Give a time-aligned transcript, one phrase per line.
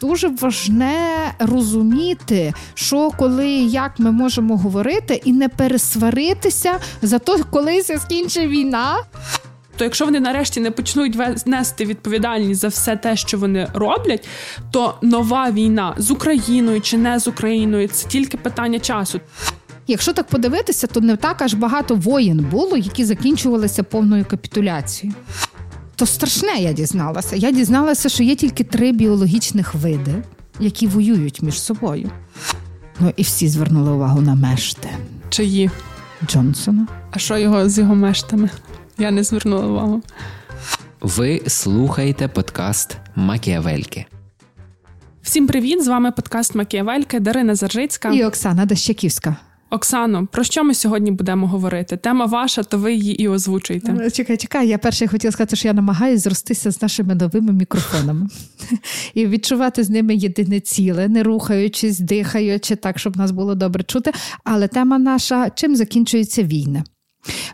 [0.00, 7.38] дуже важне розуміти, що коли і як ми можемо говорити, і не пересваритися за то,
[7.50, 8.96] коли скінчить війна.
[9.76, 14.28] То якщо вони нарешті не почнуть нести відповідальність за все те, що вони роблять,
[14.70, 19.20] то нова війна з Україною чи не з Україною це тільки питання часу.
[19.86, 25.14] Якщо так подивитися, то не так аж багато воєн було, які закінчувалися повною капітуляцією.
[25.98, 27.36] То страшне, я дізналася.
[27.36, 30.14] Я дізналася, що є тільки три біологічних види,
[30.60, 32.10] які воюють між собою.
[33.00, 34.88] Ну і всі звернули увагу на мешти.
[35.28, 35.70] Чиї?
[36.26, 36.86] Джонсона.
[37.10, 38.50] А що його з його мештами?
[38.98, 40.02] Я не звернула увагу.
[41.00, 44.06] Ви слухаєте подкаст Макіавельки.
[45.22, 45.84] Всім привіт!
[45.84, 49.36] З вами подкаст Макіавельки, Дарина Заржицька і Оксана Дащаківська.
[49.70, 51.96] Оксано, про що ми сьогодні будемо говорити?
[51.96, 53.96] Тема ваша, то ви її і озвучуйте.
[54.00, 54.68] Е, чекай, чекай.
[54.68, 58.28] Я перше хотіла сказати, що я намагаюся зростися з нашими новими мікрофонами
[59.14, 64.12] і відчувати з ними єдине ціле, не рухаючись, дихаючи так, щоб нас було добре чути.
[64.44, 66.84] Але тема наша чим закінчується війна?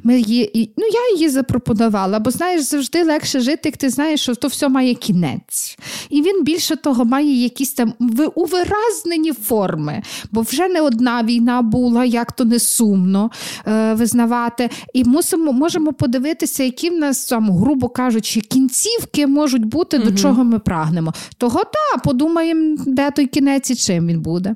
[0.03, 4.35] Ми її, ну, Я її запропонувала, бо знаєш, завжди легше жити, як ти знаєш, що
[4.35, 5.79] то все має кінець.
[6.11, 7.95] І він більше того має якісь там
[8.35, 13.31] увиразнені форми, бо вже не одна війна була, як то не сумно
[13.67, 14.71] е, визнавати.
[14.95, 20.11] І мусимо, можемо подивитися, які в нас там, грубо кажучи, кінцівки можуть бути, угу.
[20.11, 21.13] до чого ми прагнемо.
[21.39, 24.55] Того так, подумаємо, де той кінець і чим він буде.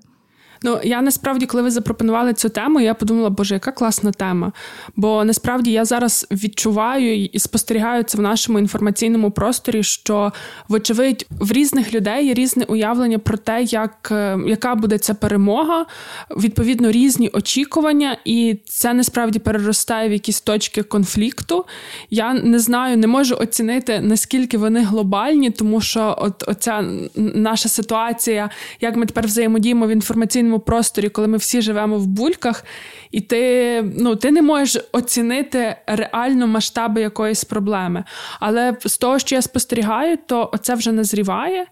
[0.63, 4.53] Ну я насправді, коли ви запропонували цю тему, я подумала, боже, яка класна тема.
[4.97, 10.33] Бо насправді я зараз відчуваю і спостерігаю це в нашому інформаційному просторі, що,
[10.69, 15.87] вочевидь, в різних людей є різне уявлення про те, як, е, яка буде ця перемога,
[16.31, 21.65] відповідно, різні очікування, і це насправді переростає в якісь точки конфлікту.
[22.11, 26.85] Я не знаю, не можу оцінити наскільки вони глобальні, тому що от оця
[27.17, 32.07] наша ситуація, як ми тепер взаємодіємо в інформаційному інформаційному просторі, коли ми всі живемо в
[32.07, 32.65] бульках,
[33.11, 38.05] і ти ну, ти не можеш оцінити реально масштаби якоїсь проблеми.
[38.41, 41.67] Але з того, що я спостерігаю, то це вже назріває.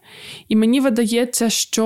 [0.48, 1.84] І мені видається, що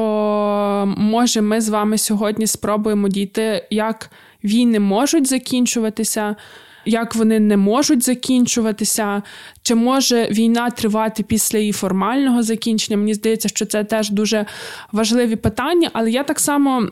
[0.96, 4.10] може ми з вами сьогодні спробуємо дійти, як
[4.44, 6.36] війни можуть закінчуватися
[6.84, 9.22] як вони не можуть закінчуватися,
[9.62, 12.96] чи може війна тривати після її формального закінчення?
[12.96, 14.46] Мені здається, що це теж дуже
[14.92, 15.90] важливі питання.
[15.92, 16.88] Але я так само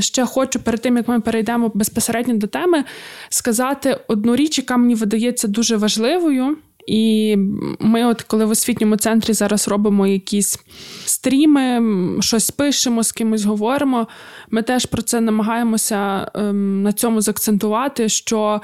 [0.00, 2.84] ще хочу перед тим, як ми перейдемо безпосередньо до теми,
[3.28, 6.56] сказати одну річ, яка мені видається дуже важливою.
[6.86, 7.36] І
[7.80, 10.58] ми, от коли в освітньому центрі зараз робимо якісь
[11.04, 11.82] стріми,
[12.20, 14.06] щось пишемо, з кимось говоримо,
[14.50, 18.60] ми теж про це намагаємося ем, на цьому заакцентувати, що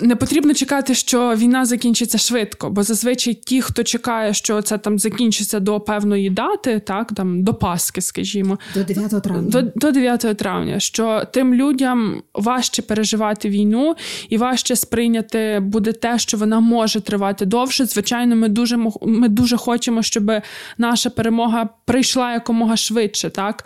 [0.00, 4.98] не потрібно чекати, що війна закінчиться швидко, бо зазвичай ті, хто чекає, що це там
[4.98, 9.50] закінчиться до певної дати, так там до Пасхи, скажімо, до 9 травня.
[9.50, 13.96] До, до 9 травня, що тим людям важче переживати війну
[14.28, 17.84] і важче сприйняти буде те, що вона може тривати довше.
[17.84, 20.30] Звичайно, ми дуже ми дуже хочемо, щоб
[20.78, 23.64] наша перемога прийшла якомога швидше, так.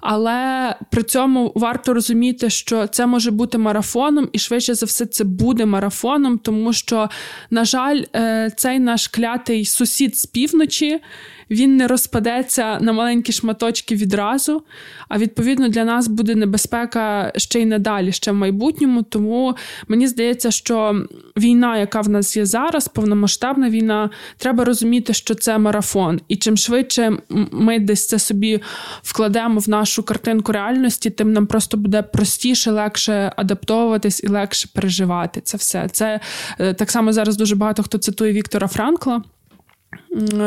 [0.00, 5.24] Але при цьому варто розуміти, що це може бути марафоном, і швидше за все це
[5.24, 7.10] буде марафоном, тому що,
[7.50, 11.00] на жаль, е, цей наш клятий сусід з півночі
[11.50, 14.62] він не розпадеться на маленькі шматочки відразу.
[15.08, 19.02] А відповідно для нас буде небезпека ще й надалі, ще в майбутньому.
[19.02, 19.56] Тому
[19.88, 21.06] мені здається, що
[21.36, 26.20] війна, яка в нас є зараз, повномасштабна війна, треба розуміти, що це марафон.
[26.28, 27.12] І чим швидше
[27.52, 28.60] ми десь це собі
[29.02, 35.40] вкладемо в нашу картинку реальності, тим нам просто буде простіше, легше адаптовуватись і легше переживати
[35.40, 35.88] це все.
[35.92, 36.20] Це
[36.58, 39.22] е, так само зараз дуже багато хто цитує Віктора Франкла.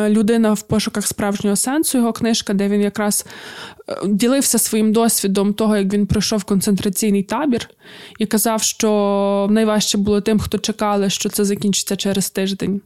[0.09, 3.25] Людина в пошуках справжнього сенсу, його книжка, де він якраз
[3.89, 7.69] е, ділився своїм досвідом того, як він пройшов концентраційний табір,
[8.19, 12.81] і казав, що найважче було тим, хто чекали, що це закінчиться через тиждень.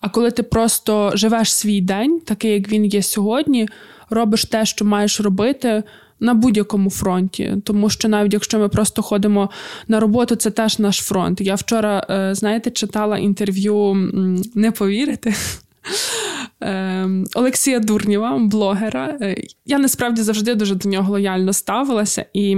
[0.00, 3.68] А коли ти просто живеш свій день, такий як він є сьогодні,
[4.10, 5.82] робиш те, що маєш робити.
[6.22, 9.50] На будь-якому фронті, тому що навіть якщо ми просто ходимо
[9.88, 11.40] на роботу, це теж наш фронт.
[11.40, 13.94] Я вчора, е, знаєте, читала інтерв'ю,
[14.54, 15.69] не повірите, Ем,
[17.34, 19.18] Олексія Дурнєва, блогера.
[19.20, 19.36] Е,
[19.66, 22.56] я насправді завжди дуже до нього лояльно ставилася, і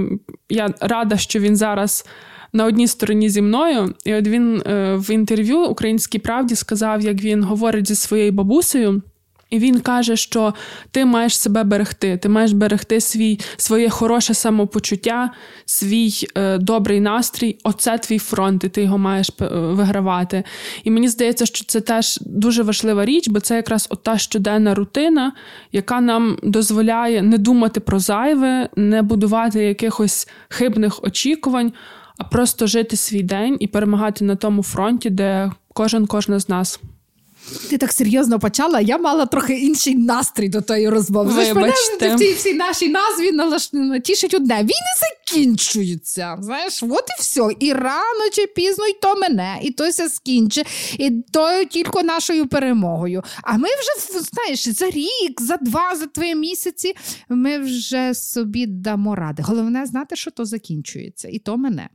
[0.49, 2.05] я рада, що він зараз
[2.53, 3.93] на одній стороні зі мною.
[4.05, 9.01] І от він е, в інтерв'ю Українській правді сказав, як він говорить зі своєю бабусею.
[9.53, 10.53] І він каже, що
[10.91, 15.31] ти маєш себе берегти, ти маєш берегти свій, своє хороше самопочуття,
[15.65, 17.57] свій е, добрий настрій.
[17.63, 20.43] Оце твій фронт, і ти його маєш е, вигравати.
[20.83, 25.33] І мені здається, що це теж дуже важлива річ, бо це якраз ота щоденна рутина,
[25.71, 31.73] яка нам дозволяє не думати про зайве, не будувати якихось хибних очікувань,
[32.17, 36.79] а просто жити свій день і перемагати на тому фронті, де кожен кожна з нас.
[37.69, 41.31] Ти так серйозно почала, я мала трохи інший настрій до тої розмови.
[41.53, 42.15] Вибачте.
[42.15, 43.71] В цій всій нашій назві налаш...
[44.03, 44.55] тішить одне.
[44.55, 44.73] Війни
[45.27, 46.37] закінчуються.
[46.39, 47.47] Знаєш, от і все.
[47.59, 50.67] І рано чи пізно, і то мене, і то все скінчить,
[50.99, 53.23] і то тільки нашою перемогою.
[53.43, 56.95] А ми вже, знаєш, за рік, за два, за три місяці
[57.29, 59.43] ми вже собі дамо ради.
[59.43, 61.89] Головне знати, що то закінчується, і то мене.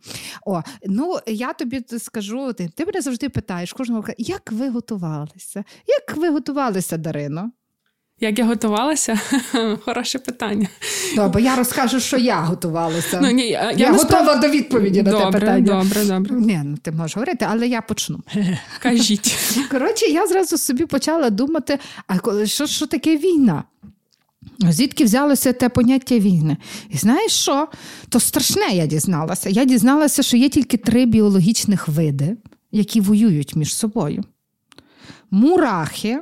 [0.47, 5.29] О, ну я тобі скажу, ти, ти мене завжди питаєш кожного, як ви готували?
[5.38, 5.64] Готувалися?
[5.87, 7.50] Як ви готувалися, Дарино?
[8.20, 9.20] Як я готувалася?
[9.85, 10.69] Хороше питання.
[11.17, 13.20] Добре, я розкажу, що я готувалася.
[13.23, 14.40] Ну, ні, Я, я готова справ...
[14.40, 15.82] до відповіді добре, на те питання.
[15.82, 16.37] Добре, добре.
[16.37, 18.20] Ні, ну Ти можеш говорити, але я почну.
[18.82, 19.37] Кажіть.
[19.70, 23.64] Коротше, я зразу собі почала думати, а що, що таке війна?
[24.58, 26.56] Звідки взялося те поняття війни?
[26.90, 27.69] І знаєш що?
[28.08, 29.49] То страшне я дізналася.
[29.49, 32.37] Я дізналася, що є тільки три біологічних види,
[32.73, 34.25] які воюють між собою
[35.31, 36.20] мурахи,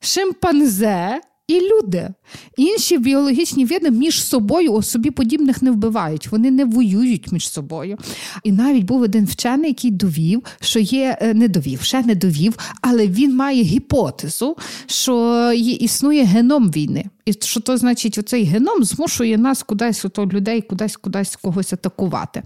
[0.00, 2.08] шимпанзе і люди.
[2.56, 7.98] Інші біологічні види між собою собі подібних не вбивають, вони не воюють між собою.
[8.44, 12.58] І навіть був один вчений, який довів, що є е, не довів, ще не довів,
[12.80, 14.56] але він має гіпотезу,
[14.86, 17.04] що існує геном війни.
[17.24, 22.42] І що то значить, оцей геном змушує нас кудись, ото людей, кудись, кудись когось атакувати.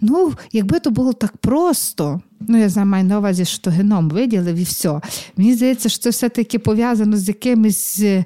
[0.00, 2.20] Ну, якби то було так просто.
[2.40, 5.00] Ну, я знаю, маю на увазі, що геном виділив і все.
[5.36, 8.24] Мені здається, що це все-таки пов'язано з якимись е,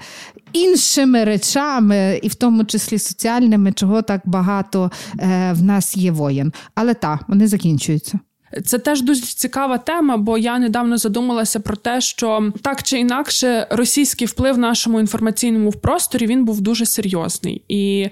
[0.52, 6.52] іншими речами, і в тому числі соціальними, чого так багато е, в нас є воєн.
[6.74, 8.18] Але так, вони закінчуються.
[8.64, 13.66] Це теж дуже цікава тема, бо я недавно задумалася про те, що так чи інакше
[13.70, 18.08] російський вплив в нашому інформаційному просторі він був дуже серйозний, і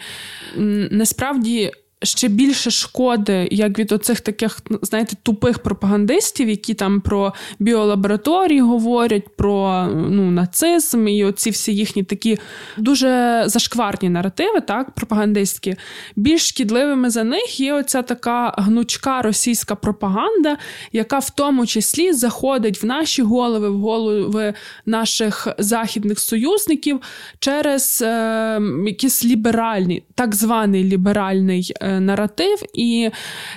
[0.90, 1.72] насправді
[2.02, 9.36] ще більше шкоди, як від оцих таких, знаєте, тупих пропагандистів, які там про біолабораторії говорять,
[9.36, 12.38] про ну, нацизм і оці всі їхні такі
[12.76, 15.76] дуже зашкварні наративи, так, пропагандистські.
[16.16, 20.56] Більш шкідливими за них є оця така гнучка російська пропаганда,
[20.92, 24.54] яка в тому числі заходить в наші голови, в голови
[24.86, 27.00] наших західних союзників
[27.38, 31.72] через е, якийсь ліберальний, так званий ліберальний.
[31.86, 33.10] Е, наратив, і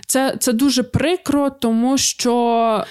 [0.05, 2.83] це, це дуже прикро, тому що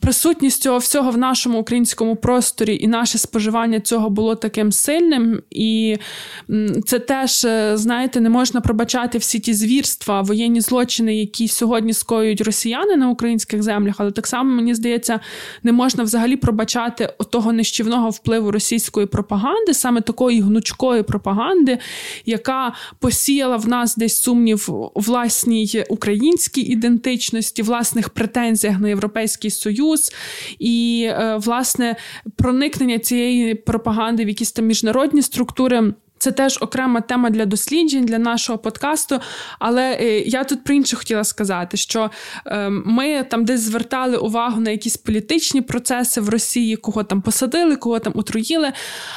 [0.00, 5.42] присутність цього всього в нашому українському просторі і наше споживання цього було таким сильним.
[5.50, 5.96] І
[6.86, 12.40] це теж, е, знаєте, не можна пробачати всі ті звірства, воєнні злочини, які сьогодні скоюють
[12.40, 15.20] росіяни на українських землях, але так само, мені здається,
[15.62, 21.78] не можна взагалі пробачати того нищівного впливу російської пропаганди, саме такої гнучкої пропаганди,
[22.26, 30.12] яка посіяла в нас десь сумнів у власній українській ідентичності, власних претензіях на європейський Союз,
[30.58, 31.96] і е, власне
[32.36, 35.92] проникнення цієї пропаганди в якісь там міжнародні структури.
[36.18, 39.20] Це теж окрема тема для досліджень для нашого подкасту.
[39.58, 42.10] Але е, я тут про інше хотіла сказати, що
[42.46, 47.76] е, ми там десь звертали увагу на якісь політичні процеси в Росії, кого там посадили,
[47.76, 48.72] кого там отруїли.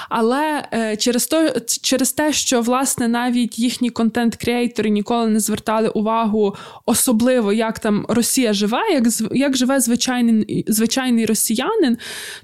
[0.10, 1.50] Але е, через то,
[1.82, 8.54] через те, що власне навіть їхні контент-креатори ніколи не звертали увагу, особливо як там Росія
[8.54, 11.98] живе, як як живе звичайний звичайний росіянин,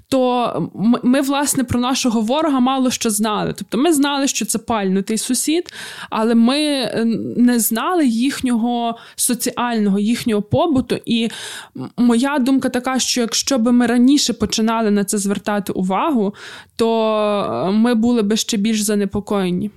[0.08, 0.70] то
[1.02, 3.54] ми, власне, про нашого ворога мало що знали.
[3.58, 5.72] Тобто ми знали, що це пальнутий сусід,
[6.10, 7.04] але ми е,
[7.36, 10.98] не знали їхнього соціального, їхнього побуту.
[11.06, 11.28] І
[11.96, 16.34] моя думка така, що якщо би ми раніше починали на це звертати увагу,
[16.76, 19.70] то е, ми були би ще більш занепокоєні.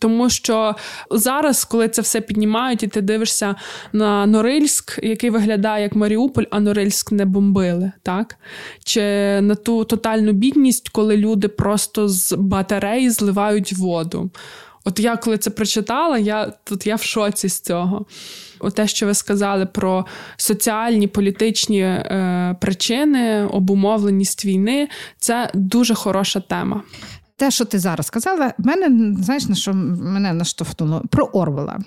[0.00, 0.74] Тому що
[1.10, 3.54] зараз, коли це все піднімають, і ти дивишся
[3.92, 8.36] на Норильськ, який виглядає як Маріуполь, а Норильськ не бомбили, так?
[8.84, 9.00] Чи
[9.40, 14.30] на ту тотальну бідність, коли люди просто з батареї зливають воду.
[14.84, 18.06] От я коли це прочитала, я тут я в шоці з цього.
[18.58, 24.88] От те, що ви сказали про соціальні політичні е, причини, обумовленість війни,
[25.18, 26.82] це дуже хороша тема.
[27.40, 31.78] Те, що ти зараз сказала, мене знаєш на що мене наштовхнуло про Орвела.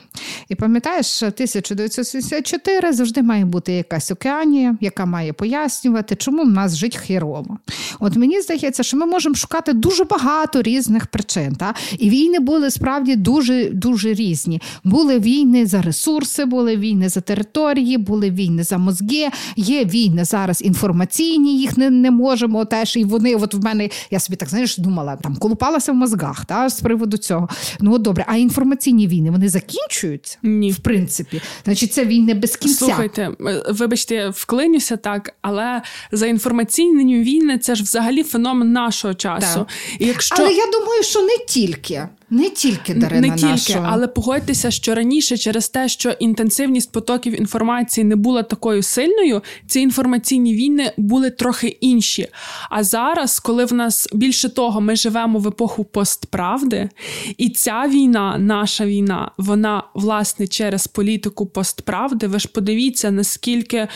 [0.49, 6.97] І пам'ятаєш, 1974 завжди має бути якась океанія, яка має пояснювати, чому в нас жить
[6.97, 7.57] херово.
[7.99, 11.55] От мені здається, що ми можемо шукати дуже багато різних причин.
[11.55, 11.73] Та?
[11.97, 14.61] І війни були справді дуже дуже різні.
[14.83, 20.61] Були війни за ресурси, були війни за території, були війни за мозги, є війни зараз
[20.61, 22.97] інформаційні, їх не не можемо теж.
[22.97, 26.69] І вони, от в мене, я собі так знаєш, думала, там колупалася в мозгах та,
[26.69, 27.49] з приводу цього.
[27.79, 30.37] Ну, от добре, а інформаційні війни вони закінчуються?
[30.43, 30.71] Ні.
[30.71, 31.41] В принципі.
[31.65, 32.85] Значить, це війни без кінця.
[32.85, 33.31] Слухайте,
[33.69, 35.81] вибачте, я вклинюся так, але
[36.11, 39.59] за інформаційні війни це ж взагалі феномен нашого часу.
[39.59, 39.67] Так.
[39.99, 40.35] І якщо...
[40.39, 42.07] Але я думаю, що не тільки.
[42.33, 43.87] Не тільки Дарина не тільки, нашого.
[43.89, 49.79] але погодьтеся, що раніше, через те, що інтенсивність потоків інформації не була такою сильною, ці
[49.79, 52.27] інформаційні війни були трохи інші.
[52.69, 56.89] А зараз, коли в нас більше того, ми живемо в епоху постправди,
[57.37, 62.27] і ця війна, наша війна, вона власне через політику постправди.
[62.27, 63.87] Ви ж подивіться, наскільки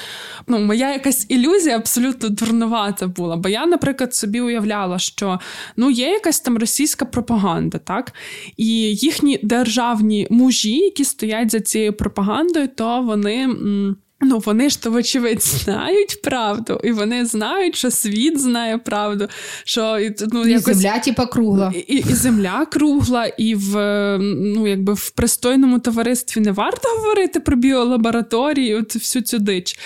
[0.47, 3.35] ну, моя якась ілюзія абсолютно дурнувата була.
[3.35, 5.39] Бо я, наприклад, собі уявляла, що
[5.77, 8.13] ну є якась там російська пропаганда, так?
[8.57, 8.65] І
[8.95, 13.49] їхні державні мужі, які стоять за цією пропагандою, то вони.
[14.21, 19.27] Ну, вони ж то, вочевидь, знають правду, і вони знають, що світ знає правду.
[19.63, 19.99] що
[20.31, 20.77] ну, І якось...
[20.77, 21.73] земля, типа, кругла.
[21.87, 23.73] І, і земля кругла, і в
[24.19, 29.79] ну, якби в пристойному товаристві не варто говорити про біолабораторії, от всю цю дич.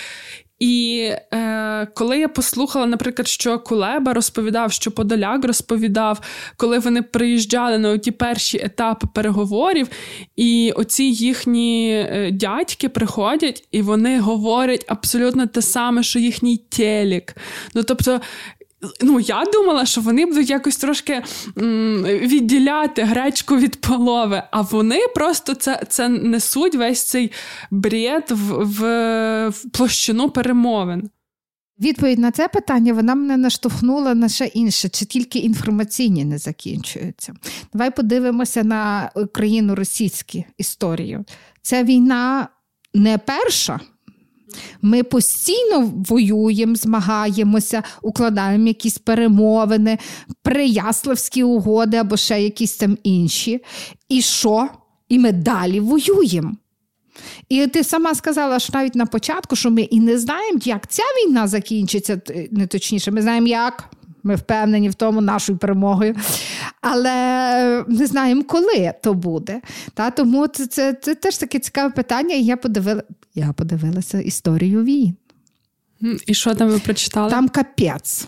[0.62, 6.22] І е, коли я послухала, наприклад, що Кулеба розповідав, що Подоляк розповідав,
[6.58, 9.88] коли вони приїжджали на ті перші етапи переговорів,
[10.36, 17.36] і оці їхні е, дядьки приходять і вони говорять абсолютно те саме, що їхній телік.
[17.75, 18.22] Ну тобто,
[19.02, 21.24] Ну, я думала, що вони будуть якось трошки
[21.58, 27.32] м, відділяти гречку від полови, а вони просто це це несуть весь цей
[27.72, 28.80] бред в, в,
[29.50, 31.10] в площину перемовин.
[31.80, 37.34] Відповідь на це питання вона мене наштовхнула на ще інше, чи тільки інформаційні не закінчуються.
[37.74, 41.26] Давай подивимося на країну російську історію.
[41.62, 42.48] Ця війна
[42.94, 43.80] не перша.
[44.81, 49.98] Ми постійно воюємо, змагаємося, укладаємо якісь перемовини,
[50.43, 53.63] прияславські угоди або ще якісь там інші.
[54.10, 54.70] І що?
[55.10, 56.51] І ми далі воюємо.
[57.50, 61.03] І ти сама сказала, що навіть на початку, що ми і не знаємо, як ця
[61.03, 63.89] війна закінчиться, не точніше, ми знаємо, як.
[64.24, 66.16] Ми впевнені в тому нашою перемогою,
[66.82, 69.62] але не знаємо, коли то буде.
[69.94, 73.04] Та, Тому це, це, це теж таке цікаве питання, і я подивила,
[73.36, 75.16] я подивилася історію війн.
[76.25, 77.32] І що там ви прочитали?
[77.32, 78.28] Там капець.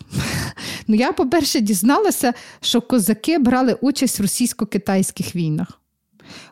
[0.88, 5.68] Ну, Я, по-перше, дізналася, що козаки брали участь в російсько-китайських війнах.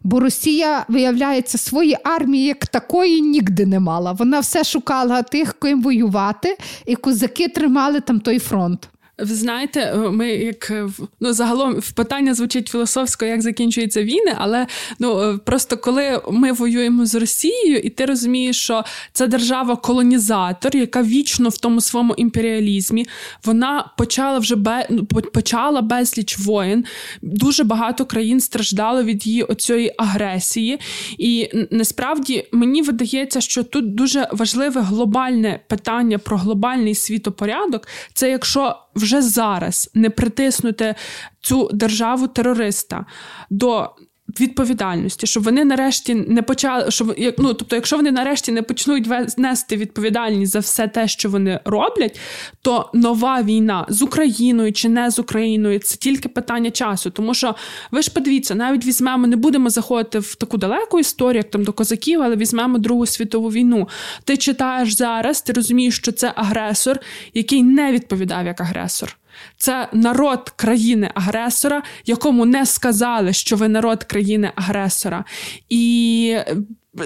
[0.03, 4.11] Бо Росія, виявляється, свої армії як такої ніде не мала.
[4.11, 8.89] Вона все шукала тих, ким воювати, і козаки тримали там той фронт.
[9.17, 10.89] Ви знаєте, е, ми як е,
[11.19, 14.67] ну загалом в питання звучить філософсько, як закінчуються війни, але
[14.99, 21.03] ну е, просто коли ми воюємо з Росією, і ти розумієш, що це держава-колонізатор, яка
[21.03, 23.07] вічно в тому своєму імперіалізмі,
[23.45, 26.85] вона почала вже бе, ну, почала безліч воїн.
[27.21, 30.79] Дуже багато країн страждало від її оцієї агресії.
[31.17, 37.87] І насправді мені видається, що тут дуже важливе глобальне питання про глобальний світопорядок.
[38.13, 40.95] Це якщо вже зараз не притиснути
[41.41, 43.05] цю державу терориста
[43.49, 43.95] до
[44.39, 49.07] відповідальності, щоб вони нарешті не почали, щоб ну, тобто, якщо вони нарешті не почнуть
[49.37, 52.19] нести відповідальність за все те, що вони роблять,
[52.61, 57.09] то нова війна з Україною чи не з Україною це тільки питання часу.
[57.09, 57.55] Тому що
[57.91, 61.73] ви ж подивіться, навіть візьмемо, не будемо заходити в таку далеку історію, як там до
[61.73, 63.89] козаків, але візьмемо Другу світову війну.
[64.23, 66.99] Ти читаєш зараз, ти розумієш, що це агресор,
[67.33, 69.17] який не відповідав як агресор.
[69.57, 75.25] Це народ країни-агресора, якому не сказали, що ви народ країни-агресора.
[75.69, 76.35] І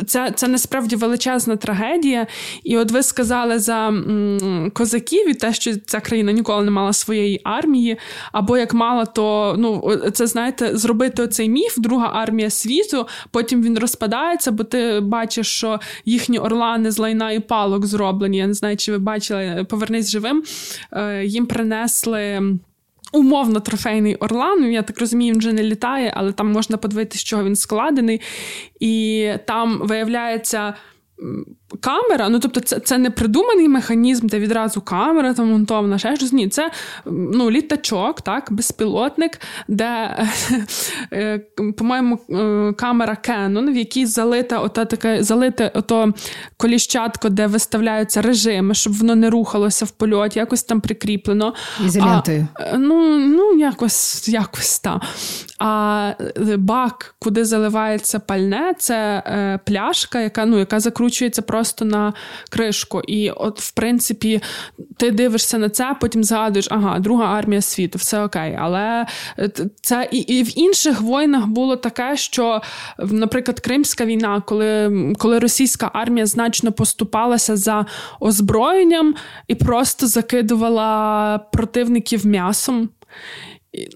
[0.05, 2.27] це це насправді величезна трагедія.
[2.63, 6.93] І от ви сказали за м, козаків і те, що ця країна ніколи не мала
[6.93, 7.97] своєї армії,
[8.31, 13.07] або як мала, то ну це знаєте, зробити цей міф, друга армія світу.
[13.31, 18.37] Потім він розпадається, бо ти бачиш, що їхні орлани з лайна і палок зроблені.
[18.37, 20.43] Я не знаю, чи ви бачили, повернись живим.
[20.91, 22.41] Е, їм принесли
[23.15, 24.71] умовно трофейний Орлан.
[24.71, 28.21] Я так розумію, він вже не літає, але там можна подивитися, з чого він складений.
[28.79, 30.73] І там виявляється
[31.81, 36.33] камера, ну тобто, це це не придуманий механізм, де відразу камера там монтована, ще щось.
[36.33, 36.71] Ні, це
[37.05, 40.17] ну, літачок, так, безпілотник, де,
[41.13, 41.39] е,
[41.77, 46.13] по-моєму, е, камера Canon, в якій залита ота таке, залите ото
[46.57, 51.53] коліщатко, де виставляються режими, щоб воно не рухалося в польоті, якось там прикріплено.
[51.85, 52.47] Ізолентою.
[52.53, 55.01] А, ну, ну, якось якось так.
[55.59, 56.11] А
[56.57, 62.13] бак, куди заливається пальне, це е, пляшка, яка ну, яка закручується просто на
[62.49, 63.01] кришку.
[63.07, 64.41] І, от, в принципі,
[64.97, 68.57] ти дивишся на це, потім згадуєш, ага, друга армія світу, все окей.
[68.59, 69.05] Але
[69.39, 69.49] е,
[69.81, 72.61] це і, і в інших воїнах було таке, що,
[72.97, 77.85] наприклад, Кримська війна, коли, коли російська армія значно поступалася за
[78.19, 79.15] озброєнням
[79.47, 82.89] і просто закидувала противників м'ясом.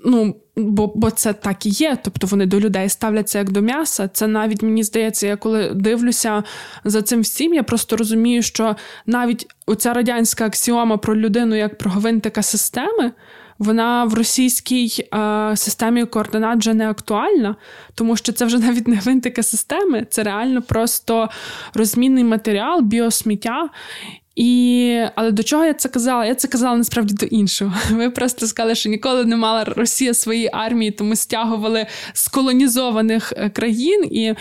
[0.06, 1.98] Ну, Бо бо це так і є.
[2.04, 4.08] Тобто вони до людей ставляться як до м'яса.
[4.08, 6.44] Це навіть мені здається, я коли дивлюся
[6.84, 11.92] за цим всім, я просто розумію, що навіть оця радянська аксіома про людину як про
[11.92, 13.12] гвинтика системи.
[13.60, 17.56] Вона в російській е, системі координат вже не актуальна,
[17.96, 21.30] тому що це вже навіть не гвинтика системи, це реально просто
[21.74, 23.70] розмінний матеріал, біосміття.
[24.40, 26.26] І, Але до чого я це казала?
[26.26, 27.74] Я це казала насправді до іншого.
[27.92, 33.50] Ви просто сказали, що ніколи не мала Росія своєї армії, тому стягували з колонізованих е,
[33.50, 34.06] країн.
[34.12, 34.34] І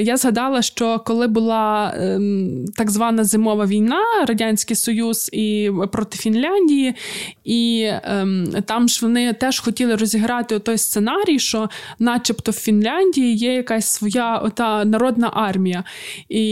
[0.00, 6.94] я згадала, що коли була ем, так звана зимова війна, Радянський Союз і проти Фінляндії,
[7.44, 13.54] і ем, там ж вони теж хотіли розіграти той сценарій, що, начебто, в Фінляндії є
[13.54, 15.84] якась своя ота народна армія.
[16.28, 16.44] І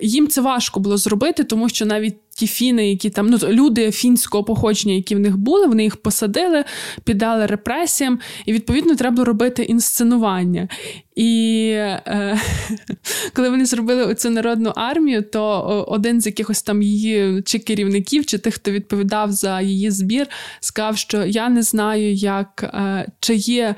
[0.00, 4.44] їм це важко було зробити тому що навіть ті фіни, які там ну люди фінського
[4.44, 6.64] походження, які в них були, вони їх посадили,
[7.04, 10.68] піддали репресіям, і відповідно треба робити інсценування.
[11.16, 12.40] І е,
[13.34, 18.38] коли вони зробили оцю народну армію, то один з якихось там її чи керівників, чи
[18.38, 20.26] тих, хто відповідав за її збір,
[20.60, 23.74] сказав, що я не знаю, як е, чи є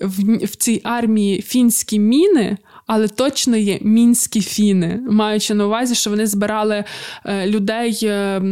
[0.00, 2.56] в, в цій армії фінські міни
[2.88, 6.84] але точно є мінські фіни, маючи на увазі, що вони збирали
[7.24, 8.42] е, людей, е,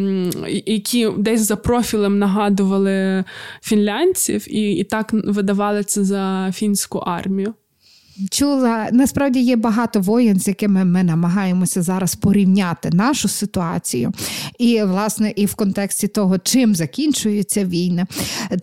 [0.67, 3.25] які десь за профілем нагадували
[3.63, 7.55] фінлянців, і, і так видавали це за фінську армію.
[8.31, 14.13] Чула, насправді є багато воєн, з якими ми намагаємося зараз порівняти нашу ситуацію,
[14.59, 18.07] і власне і в контексті того, чим закінчується війна,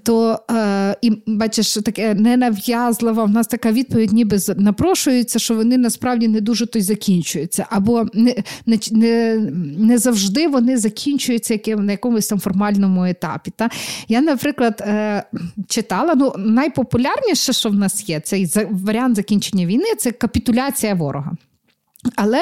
[0.03, 6.27] то е, і бачиш, таке ненав'язлива в нас така відповідь, ніби напрошується, що вони насправді
[6.27, 8.35] не дуже то й закінчуються, або не
[8.65, 9.35] не, не,
[9.77, 13.51] не завжди вони закінчуються яким, на якомусь там формальному етапі.
[13.55, 13.69] Та?
[14.07, 15.23] Я, наприклад, е,
[15.67, 21.31] читала ну найпопулярніше, що в нас є, цей варіант закінчення закінчення війни це капітуляція ворога.
[22.15, 22.41] Але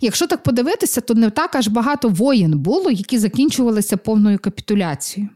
[0.00, 5.30] якщо так подивитися, то не так аж багато воєн було, які закінчувалися повною капітуляцією.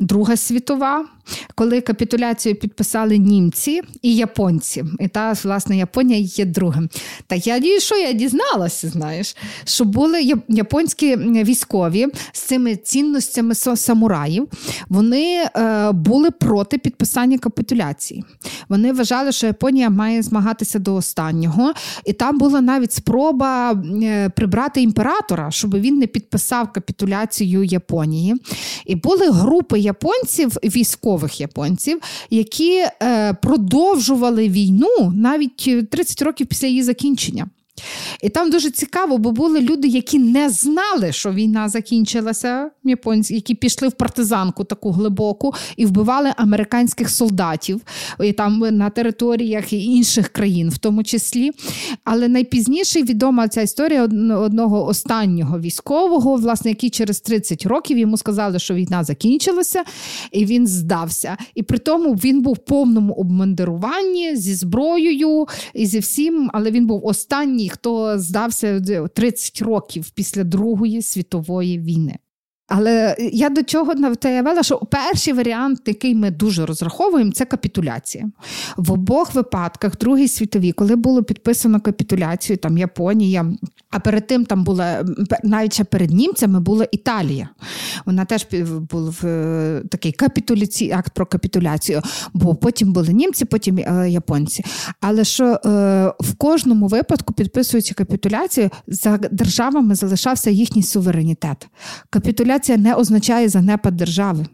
[0.00, 1.04] Друга світова,
[1.54, 4.84] коли капітуляцію підписали німці і японці.
[5.00, 6.88] І та, власне, Японія є другим.
[7.26, 14.48] Та я що я дізналася, знаєш, що були японські військові з цими цінностями самураїв,
[14.88, 18.24] вони е, були проти підписання капітуляції.
[18.68, 21.72] Вони вважали, що Японія має змагатися до останнього,
[22.04, 28.34] і там була навіть спроба е, прибрати імператора, щоб він не підписав капітуляцію Японії.
[28.86, 36.82] І були групи японців, військових японців, які е, продовжували війну навіть 30 років після її
[36.82, 37.46] закінчення.
[38.22, 43.54] І там дуже цікаво, бо були люди, які не знали, що війна закінчилася, японці, які
[43.54, 47.80] пішли в партизанку таку глибоку і вбивали американських солдатів
[48.20, 51.50] і там на територіях інших країн, в тому числі.
[52.04, 54.02] Але найпізніше відома ця історія
[54.36, 59.84] одного останнього військового, власне, який через 30 років йому сказали, що війна закінчилася,
[60.32, 61.36] і він здався.
[61.54, 66.86] І при тому він був в повному обмандируванні зі зброєю і зі всім, але він
[66.86, 72.16] був останній хто здався 30 років після Другої світової війни.
[72.68, 78.30] Але я до чого навела, що перший варіант, який ми дуже розраховуємо, це капітуляція.
[78.76, 83.46] В обох випадках, Другій світовій, коли було підписано капітуляцію, там Японія,
[83.90, 85.04] а перед тим там була
[85.42, 87.48] навіть ще перед німцями була Італія.
[88.06, 88.46] Вона теж
[88.90, 89.20] був
[89.90, 92.02] такий капітуляцій, акт про капітуляцію,
[92.34, 94.64] бо потім були німці, потім е, японці.
[95.00, 95.58] Але що е,
[96.20, 101.68] в кожному випадку, підписуючи капітуляцію, за державами залишався їхній суверенітет.
[102.10, 104.46] Капітуляція не означає занепад держави.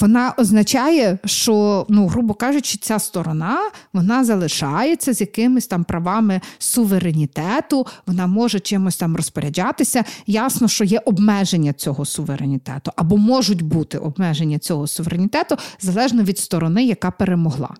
[0.00, 3.58] вона означає, що, ну, грубо кажучи, ця сторона
[3.92, 10.04] вона залишається з якимись там правами суверенітету, вона може чимось там розпоряджатися.
[10.26, 16.84] Ясно, що є обмеження цього суверенітету, або можуть бути обмеження цього суверенітету залежно від сторони,
[16.84, 17.74] яка перемогла.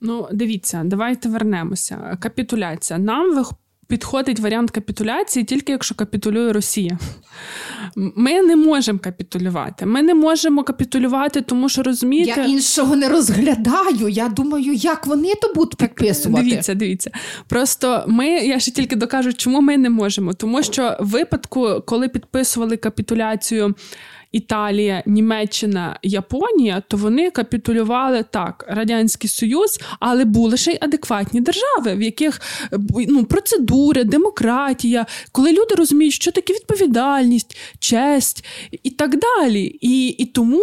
[0.00, 2.18] Ну, дивіться, давайте вернемося.
[2.20, 2.98] Капітуляція.
[2.98, 3.34] Нам
[3.88, 6.98] підходить варіант капітуляції тільки якщо капітулює Росія.
[7.96, 9.86] Ми не можемо капітулювати.
[9.86, 12.40] Ми не можемо капітулювати, тому що розумієте.
[12.40, 14.08] Я іншого не розглядаю.
[14.08, 16.48] Я думаю, як вони то будуть підписувати.
[16.48, 17.10] Дивіться, дивіться.
[17.48, 20.32] Просто ми, я ще тільки докажу, чому ми не можемо.
[20.32, 23.74] Тому що в випадку, коли підписували капітуляцію.
[24.34, 31.94] Італія, Німеччина, Японія, то вони капітулювали так, Радянський Союз, але були ще й адекватні держави,
[31.94, 32.40] в яких
[33.08, 38.44] ну, процедури, демократія, коли люди розуміють, що таке відповідальність, честь
[38.82, 39.78] і так далі.
[39.80, 40.62] І, І тому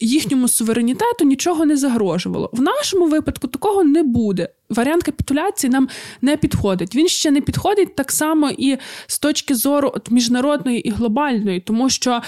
[0.00, 2.50] їхньому суверенітету нічого не загрожувало.
[2.52, 4.48] В нашому випадку такого не буде.
[4.70, 5.88] Варіант капітуляції нам
[6.22, 6.94] не підходить.
[6.94, 8.76] Він ще не підходить так само і
[9.06, 12.22] з точки зору от, міжнародної і глобальної, тому що.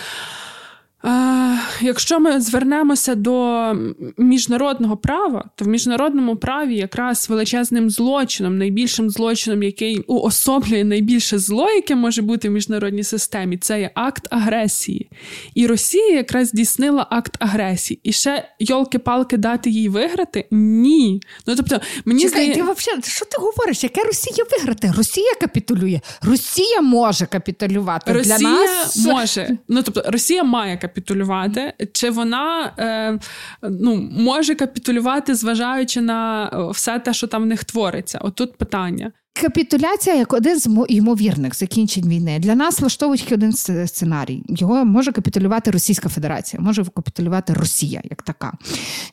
[1.80, 3.72] Якщо ми звернемося до
[4.18, 11.70] міжнародного права, то в міжнародному праві якраз величезним злочином, найбільшим злочином, який уособлює найбільше зло,
[11.70, 15.10] яке може бути в міжнародній системі, це є акт агресії.
[15.54, 18.00] І Росія якраз здійснила акт агресії.
[18.02, 20.46] І ще йолки-палки дати їй виграти?
[20.50, 21.20] Ні.
[21.46, 22.54] Ну тобто, мені Чекай, здає...
[22.54, 23.84] ти взагалі, що ти говориш?
[23.84, 24.92] Яке Росія виграти?
[24.96, 26.00] Росія капітулює.
[26.22, 28.12] Росія може капітулювати.
[28.12, 28.96] Росія Для нас...
[28.96, 29.58] може.
[29.68, 33.18] Ну тобто Росія має капітулювати капітулювати, чи вона е,
[33.62, 38.18] ну, може капітулювати, зважаючи на е, все те, що там в них твориться?
[38.18, 39.12] Отут питання.
[39.40, 44.42] Капітуляція як один з ймовірних закінчень війни для нас влаштовують один сценарій.
[44.48, 48.53] Його може капітулювати Російська Федерація, може капітулювати Росія як така.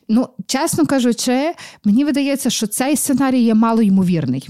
[0.08, 1.52] Ну, чесно кажучи,
[1.84, 4.48] мені видається, що цей сценарій є малоймовірний.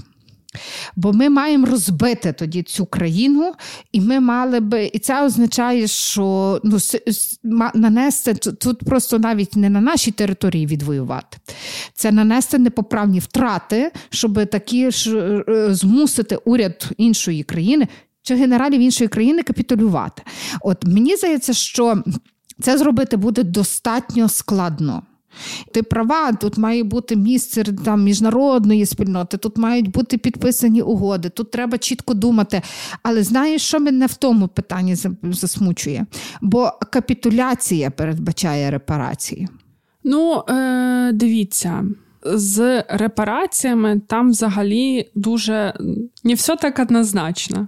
[0.95, 3.53] Бо ми маємо розбити тоді цю країну,
[3.91, 6.77] і ми мали би, і це означає, що ну,
[7.73, 11.37] нанести тут просто навіть не на нашій території відвоювати.
[11.93, 17.87] Це нанести непоправні втрати, щоб такі ж е, змусити уряд іншої країни
[18.21, 20.23] чи генералів іншої країни капітулювати.
[20.61, 22.03] От мені здається, що
[22.61, 25.03] це зробити буде достатньо складно.
[25.71, 31.51] Ти права, тут має бути місце там, міжнародної спільноти, тут мають бути підписані угоди, тут
[31.51, 32.61] треба чітко думати.
[33.03, 36.05] Але знаєш, що мене в тому питанні засмучує?
[36.41, 39.47] Бо капітуляція передбачає репарації.
[40.03, 41.85] Ну, е, дивіться.
[42.23, 45.73] З репараціями там взагалі дуже
[46.23, 47.67] не все так однозначно.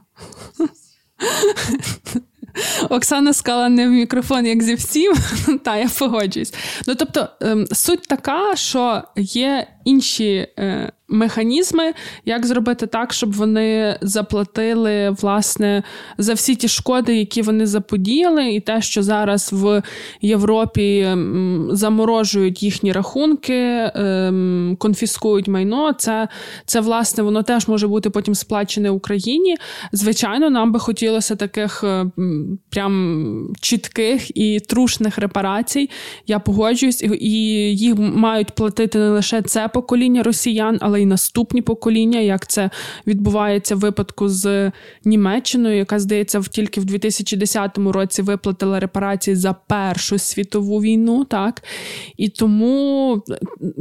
[2.89, 5.13] Оксана сказала не в мікрофон, як зі всім,
[5.63, 6.53] та я погоджуюсь.
[6.87, 11.93] Ну тобто, ем, суть така, що є інші е, механізми,
[12.25, 15.83] як зробити так, щоб вони заплатили власне
[16.17, 19.83] за всі ті шкоди, які вони заподіяли, і те, що зараз в
[20.21, 21.15] Європі
[21.69, 25.93] заморожують їхні рахунки, ем, конфіскують майно.
[25.93, 26.27] Це,
[26.65, 29.55] це власне воно теж може бути потім сплачене Україні.
[29.91, 32.05] Звичайно, нам би хотілося таких е,
[32.69, 35.89] прям чітких і трушних репарацій.
[36.27, 37.31] Я погоджуюсь, і
[37.75, 42.69] їх мають платити не лише це покоління росіян, але й наступні покоління, як це
[43.07, 44.71] відбувається в випадку з
[45.05, 51.25] Німеччиною, яка здається тільки в 2010 році виплатила репарації за Першу світову війну.
[51.25, 51.63] Так
[52.17, 53.23] і тому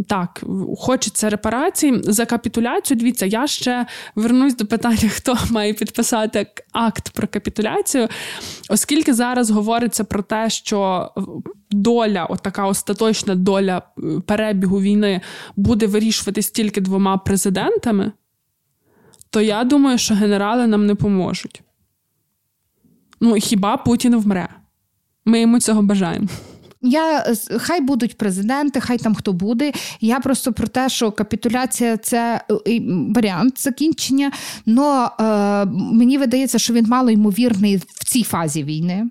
[0.09, 0.43] так
[0.79, 2.99] хочеться репарації за капітуляцію.
[2.99, 8.09] Дивіться, я ще вернусь до питання, хто має підписати акт про капітуляцію,
[8.69, 11.11] оскільки зараз говориться про те, що
[11.71, 15.21] доля, от така остаточна доля е, перебігу війни
[15.57, 18.13] буде вирішуватись тільки двома президентами,
[19.31, 21.63] то я думаю, що генерали нам не поможуть.
[23.21, 24.49] Ну, хіба Путін вмре?
[25.25, 26.29] Ми йому цього бажаємо.
[26.83, 29.73] Я хай будуть президенти, хай там хто буде.
[30.01, 32.81] Я просто про те, що капітуляція це е,
[33.15, 34.33] варіант закінчення.
[34.67, 35.25] Но е,
[35.75, 39.07] мені видається, що він мало ймовірний в цій фазі війни.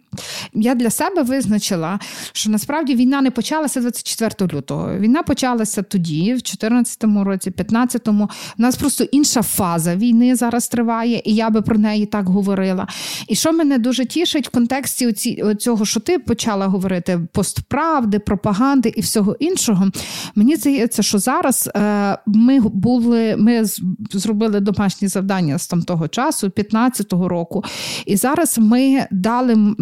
[0.53, 1.99] Я для себе визначила,
[2.32, 4.97] що насправді війна не почалася 24 лютого.
[4.97, 8.29] Війна почалася тоді, в 2014 році, 15-му.
[8.58, 12.88] У нас просто інша фаза війни зараз триває, і я би про неї так говорила.
[13.27, 15.13] І що мене дуже тішить в контексті
[15.60, 19.88] цього, що ти почала говорити пост правди, пропаганди і всього іншого.
[20.36, 23.63] Мені здається, що зараз е, ми були, ми
[24.12, 27.63] зробили домашні завдання з там того часу, 15-го року,
[28.06, 29.76] і зараз ми дали.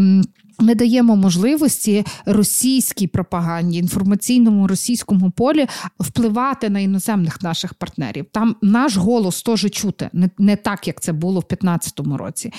[0.60, 5.68] Ми даємо можливості російській пропаганді, інформаційному російському полі
[6.00, 8.26] впливати на іноземних наших партнерів.
[8.32, 12.54] Там наш голос теж чути, не, не так, як це було в 2015 році.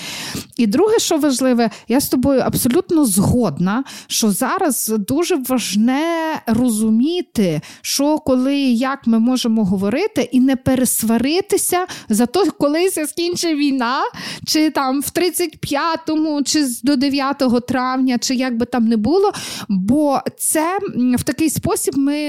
[0.56, 6.02] І друге, що важливе, я з тобою абсолютно згодна, що зараз дуже важне
[6.46, 13.56] розуміти, що коли і як ми можемо говорити, і не пересваритися за то, коли скінчить
[13.56, 14.00] війна,
[14.46, 19.32] чи там в 35-му, чи до 9 травня травня, чи як би там не було.
[19.68, 20.78] Бо це
[21.18, 22.20] в такий спосіб ми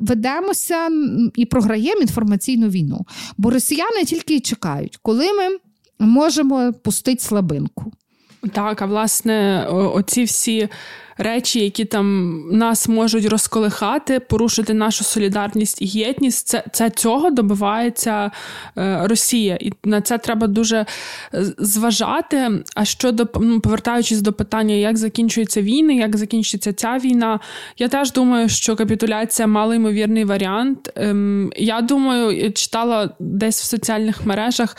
[0.00, 0.88] ведемося
[1.36, 3.06] і програємо інформаційну війну.
[3.38, 5.58] Бо росіяни тільки й чекають, коли ми
[5.98, 7.92] можемо пустити слабинку.
[8.52, 10.68] Так, а власне, оці всі
[11.18, 18.30] речі, які там нас можуть розколихати, порушити нашу солідарність і єдність, це це цього добивається
[18.78, 20.86] е, Росія, і на це треба дуже е,
[21.58, 22.50] зважати.
[22.74, 27.40] А щодо ну, повертаючись до питання, як закінчуються війни, як закінчиться ця війна,
[27.78, 30.92] я теж думаю, що капітуляція малоймовірний варіант.
[30.96, 34.76] Ем, я думаю, читала десь в соціальних мережах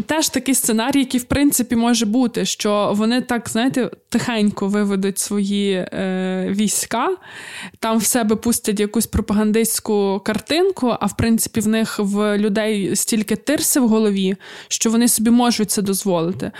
[0.00, 5.72] теж такий сценарій, який в принципі може бути, що вони так, знаєте, тихенько виведуть свої
[5.72, 7.08] е, війська,
[7.78, 13.36] там в себе пустять якусь пропагандистську картинку, а в принципі в них в людей стільки
[13.36, 14.36] тирси в голові,
[14.68, 16.46] що вони собі можуть це дозволити.
[16.46, 16.52] Е,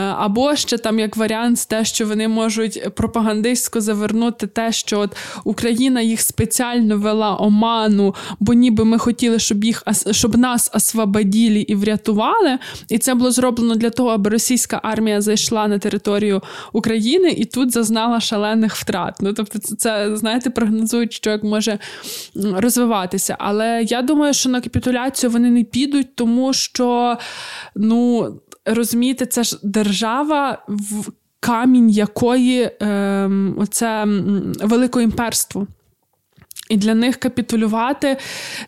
[0.00, 6.00] або ще там як варіант, те, що вони можуть пропагандистсько завернути те, що от Україна
[6.00, 12.58] їх спеціально вела оману, бо ніби ми хотіли, щоб їх щоб нас освободили і врятували.
[12.88, 17.72] І це було зроблено для того, аби російська армія зайшла на територію України і тут
[17.72, 19.14] зазнала шалених втрат.
[19.20, 21.78] Ну тобто, це знаєте, прогнозують, що як може
[22.34, 23.36] розвиватися.
[23.38, 27.18] Але я думаю, що на капітуляцію вони не підуть, тому що
[27.76, 31.12] ну розумієте, це ж держава в.
[31.44, 34.04] Камінь якої е, оце
[34.60, 35.66] велике імперство.
[36.68, 38.16] І для них капітулювати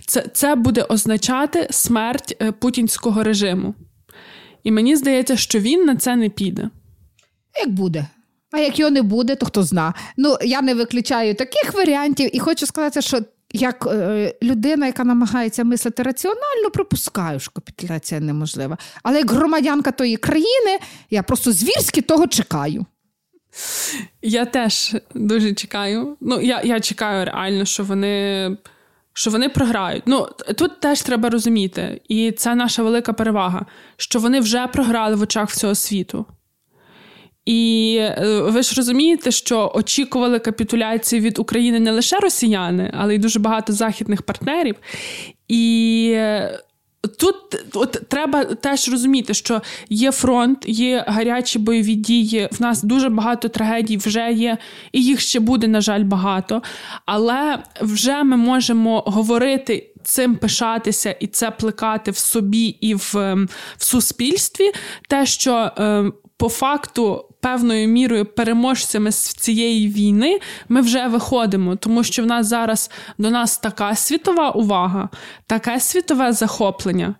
[0.07, 3.75] це це буде означати смерть е, путінського режиму.
[4.65, 6.71] І мені здається, що він на це не піде.
[7.61, 8.07] Як буде?
[8.51, 9.95] А як його не буде, то хто зна.
[10.17, 13.21] Ну, я не виключаю таких варіантів, і хочу сказати, що
[13.53, 18.79] як е, людина, яка намагається мислити раціонально, пропускаю, що капітуляція неможлива.
[19.03, 20.79] Але як громадянка тої країни,
[21.11, 22.87] я просто звірськи того чекаю.
[24.23, 26.17] Я теж дуже чекаю.
[26.21, 28.57] Ну, я я чекаю реально, що вони
[29.15, 30.03] що вони програють.
[30.07, 35.23] Ну тут теж треба розуміти, і це наша велика перевага, що вони вже програли в
[35.23, 36.27] очах всього світу.
[37.45, 43.19] І е, ви ж розумієте, що очікували капітуляції від України не лише росіяни, але й
[43.19, 44.75] дуже багато західних партнерів.
[45.49, 46.59] І е,
[47.07, 47.37] тут
[47.75, 52.49] от треба теж розуміти, що є фронт, є гарячі бойові дії.
[52.53, 54.59] В нас дуже багато трагедій вже є,
[54.93, 56.63] і їх ще буде, на жаль, багато.
[57.07, 59.91] Але вже ми можемо говорити.
[60.07, 64.73] Цим пишатися і це плекати в собі і в ем, в суспільстві,
[65.09, 72.05] те, що е, по факту певною мірою переможцями з цієї війни ми вже виходимо, тому
[72.05, 75.09] що в нас зараз до нас така світова увага,
[75.47, 77.15] таке світове захоплення.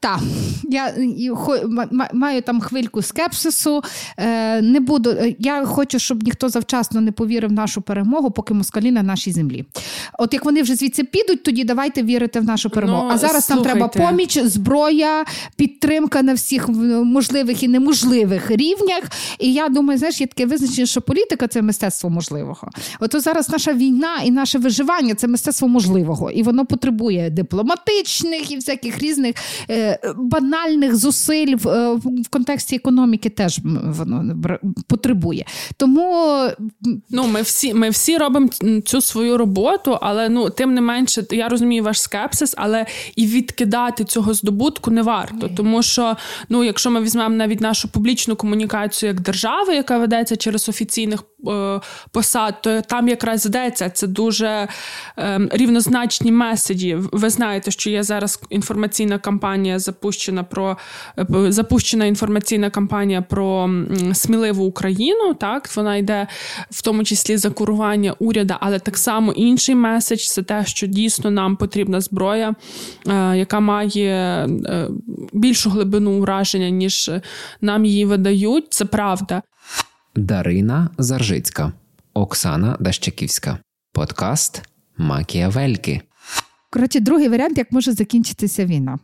[0.00, 0.20] Так,
[0.68, 0.94] я
[2.12, 3.82] маю там хвильку скепсису.
[4.16, 8.54] Е, не буду, е, Я хочу, щоб ніхто завчасно не повірив в нашу перемогу, поки
[8.54, 9.64] москалі на нашій землі.
[10.18, 13.04] От як вони вже звідси підуть, тоді давайте вірити в нашу перемогу.
[13.04, 13.78] Ну, а зараз слухайте.
[13.78, 15.24] нам треба поміч, зброя,
[15.56, 19.02] підтримка на всіх можливих і неможливих рівнях.
[19.38, 22.68] І я думаю, знаєш, є таке визначення, що політика це мистецтво можливого.
[23.00, 28.56] Ото зараз наша війна і наше виживання це мистецтво можливого, і воно потребує дипломатичних і
[28.56, 29.34] всяких різних
[29.70, 34.36] е, банальних зусиль в, е, в контексті економіки теж воно
[34.88, 35.44] потребує.
[35.76, 36.36] Тому
[37.10, 38.48] ну ми всі ми всі робимо
[38.84, 44.04] цю свою роботу, але ну тим не менше, я розумію ваш скепсис, але і відкидати
[44.04, 45.50] цього здобутку не варто.
[45.56, 46.16] Тому що
[46.48, 51.80] ну, якщо ми візьмемо навіть нашу публічну комунікацію як держави, яка ведеться через офіційних е,
[52.10, 54.68] посад, то там якраз йдеться це дуже
[55.18, 56.94] е, рівнозначні меседжі.
[56.94, 58.40] Ви знаєте, що є зараз
[59.02, 60.76] інформаційна кампанія запущена про
[61.18, 63.70] е, запущена інформаційна кампанія про
[64.14, 65.34] сміливу Україну.
[65.34, 66.26] Так вона йде
[66.70, 71.30] в тому числі за курування уряду, але так само інший меседж це те, що дійсно
[71.30, 72.54] нам потрібна зброя,
[73.08, 74.88] е, яка має е,
[75.32, 77.10] більшу глибину ураження, ніж
[77.60, 78.66] нам її видають.
[78.70, 79.42] Це правда.
[80.14, 81.72] Дарина Заржицька,
[82.14, 83.58] Оксана Дащаківська,
[83.92, 84.62] подкаст
[84.96, 86.02] Макіавельки.
[86.70, 88.98] Коротше, другий варіант, як може закінчитися війна.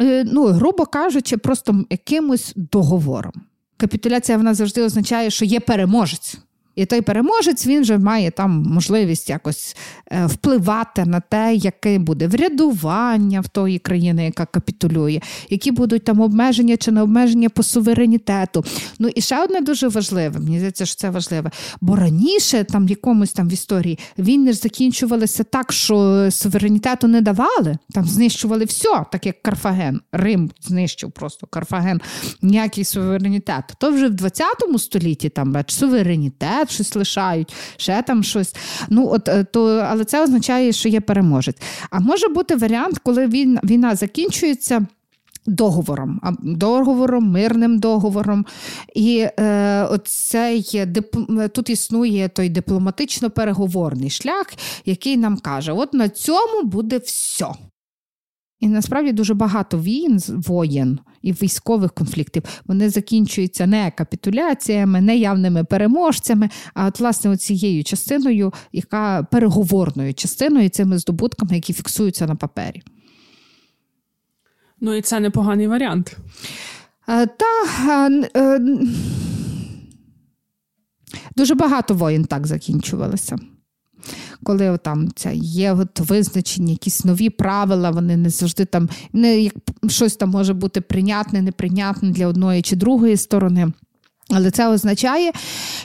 [0.00, 3.32] Е, ну, грубо кажучи, просто якимось договором.
[3.76, 6.38] капітуляція вона завжди означає, що є переможець.
[6.78, 9.76] І той переможець він вже має там можливість якось
[10.12, 16.20] е, впливати на те, яке буде врядування в тої країни, яка капітулює, які будуть там
[16.20, 18.64] обмеження чи не обмеження по суверенітету.
[18.98, 21.50] Ну і ще одне дуже важливе, мені здається, що це важливе.
[21.80, 27.20] Бо раніше, там в якомусь там в історії, війни ж закінчувалися так, що суверенітету не
[27.20, 30.00] давали, там знищували все, так як Карфаген.
[30.12, 32.00] Рим знищив просто Карфаген,
[32.42, 33.64] ніякий суверенітет.
[33.80, 34.46] То вже в 20
[34.78, 38.54] столітті там бач, суверенітет щось лишають, ще там щось.
[38.88, 41.56] Ну, от, е, то, Але це означає, що є переможець.
[41.90, 44.86] А може бути варіант, коли війна, війна закінчується.
[45.46, 48.46] Договором, договором, мирним договором.
[48.94, 50.86] І е, оцей
[51.52, 54.46] тут існує той дипломатично-переговорний шлях,
[54.84, 57.46] який нам каже: от на цьому буде все.
[58.60, 65.64] І насправді дуже багато війн, воєн і військових конфліктів вони закінчуються не капітуляціями, не явними
[65.64, 72.82] переможцями, а от власне цією частиною, яка переговорною частиною цими здобутками, які фіксуються на папері.
[74.80, 76.16] Ну і це непоганий варіант.
[77.08, 78.60] Е, та е,
[81.36, 83.38] дуже багато воїн так закінчувалося
[84.42, 89.54] коли там це є от визначені якісь нові правила, вони не завжди там не як
[89.88, 93.72] щось там може бути прийнятне, неприйнятне для одної чи другої сторони.
[94.30, 95.32] Але це означає,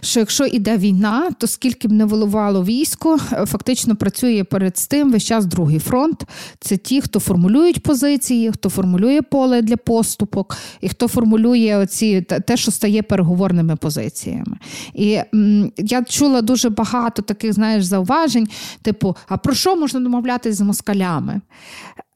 [0.01, 5.23] що якщо йде війна, то скільки б не волувало військо, фактично працює перед тим весь
[5.23, 6.23] час другий фронт.
[6.59, 12.57] Це ті, хто формулюють позиції, хто формулює поле для поступок, і хто формулює оці те,
[12.57, 14.57] що стає переговорними позиціями.
[14.93, 18.47] І м, я чула дуже багато таких, знаєш, зауважень,
[18.81, 21.41] типу: а про що можна домовлятися з москалями?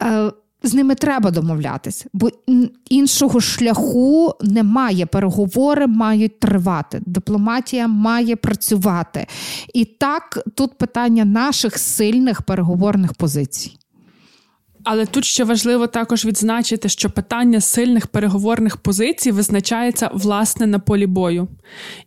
[0.04, 0.32] Е,
[0.64, 2.30] з ними треба домовлятися, бо
[2.90, 5.06] іншого шляху немає.
[5.06, 7.02] Переговори мають тривати.
[7.06, 9.28] Дипломатія має працювати.
[9.74, 13.78] І так тут питання наших сильних переговорних позицій.
[14.90, 21.08] Але тут ще важливо також відзначити, що питання сильних переговорних позицій визначається власне на полі
[21.08, 21.48] бою.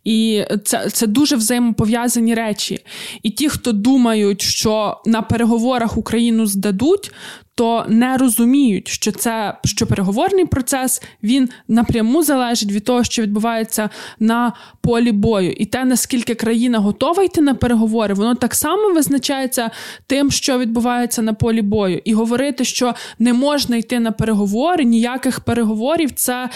[0.03, 2.79] І це це дуже взаємопов'язані речі.
[3.23, 7.11] І ті, хто думають, що на переговорах Україну здадуть,
[7.55, 13.89] то не розуміють, що це що переговорний процес він напряму залежить від того, що відбувається
[14.19, 19.71] на полі бою, і те, наскільки країна готова йти на переговори, воно так само визначається
[20.07, 25.39] тим, що відбувається на полі бою, і говорити, що не можна йти на переговори, ніяких
[25.39, 26.49] переговорів, це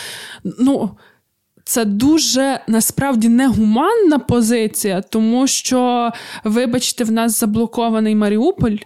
[0.43, 0.89] ну
[1.65, 6.11] це дуже насправді негуманна позиція, тому що,
[6.43, 8.77] вибачте, в нас заблокований Маріуполь,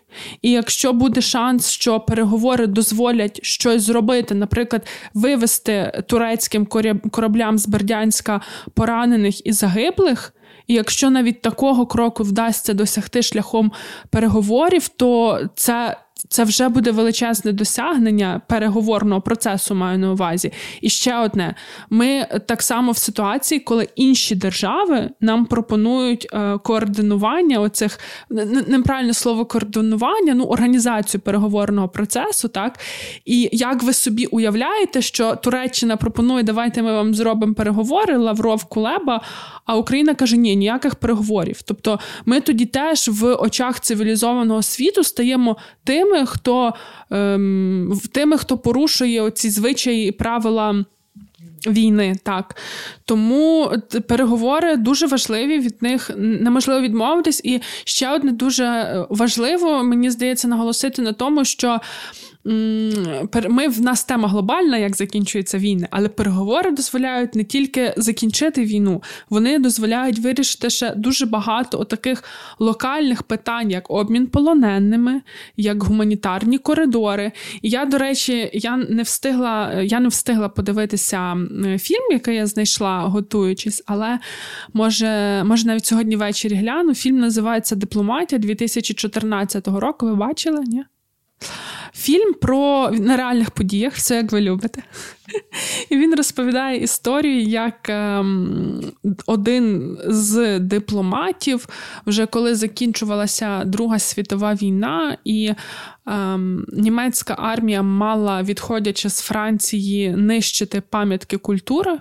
[0.41, 6.65] і якщо буде шанс, що переговори дозволять щось зробити, наприклад, вивести турецьким
[7.11, 8.41] кораблям з Бердянська
[8.73, 10.33] поранених і загиблих.
[10.67, 13.71] І якщо навіть такого кроку вдасться досягти шляхом
[14.09, 20.51] переговорів, то це це вже буде величезне досягнення переговорного процесу, маю на увазі.
[20.81, 21.55] І ще одне:
[21.89, 27.99] ми так само в ситуації, коли інші держави нам пропонують е, координування оцих
[28.67, 32.79] неправильне слово координування, ну організацію переговорного процесу, так
[33.25, 39.21] і як ви собі уявляєте, що Туреччина пропонує, давайте ми вам зробимо переговори, Лавров Кулеба,
[39.65, 41.61] а Україна каже, ні, ніяких переговорів.
[41.61, 46.73] Тобто, ми тоді теж в очах цивілізованого світу стаємо тим тими, хто
[47.11, 50.85] ем, тими, хто порушує оці звичаї і правила.
[51.67, 52.55] Війни, так.
[53.05, 53.71] Тому
[54.07, 57.41] переговори дуже важливі, від них неможливо відмовитись.
[57.43, 61.79] І ще одне дуже важливо, мені здається, наголосити на тому, що
[63.49, 69.03] ми в нас тема глобальна, як закінчується війна, але переговори дозволяють не тільки закінчити війну,
[69.29, 72.23] вони дозволяють вирішити ще дуже багато таких
[72.59, 75.21] локальних питань, як обмін полоненими,
[75.57, 77.31] як гуманітарні коридори.
[77.61, 81.37] І я, до речі, я не встигла, я не встигла подивитися
[81.79, 84.19] фільм, який я знайшла, готуючись, але
[84.73, 86.95] може, може навіть сьогодні ввечері гляну.
[86.95, 90.05] Фільм називається Дипломатія 2014 року.
[90.05, 90.63] Ви бачили?
[90.67, 90.83] Ні?
[91.93, 94.83] Фільм про на реальних подіях, все як ви любите.
[95.89, 98.81] І він розповідає історію, як ем,
[99.25, 101.67] один з дипломатів,
[102.05, 105.53] вже коли закінчувалася Друга світова війна, і
[106.05, 111.97] ем, німецька армія мала, відходячи з Франції, нищити пам'ятки культури.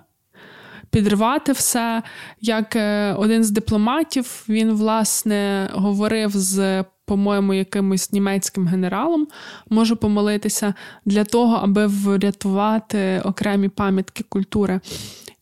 [0.91, 2.03] Підривати все,
[2.41, 9.27] як е, один з дипломатів, він, власне, говорив з по-моєму, якимось німецьким генералом
[9.71, 14.81] можу помолитися для того, аби врятувати окремі пам'ятки культури.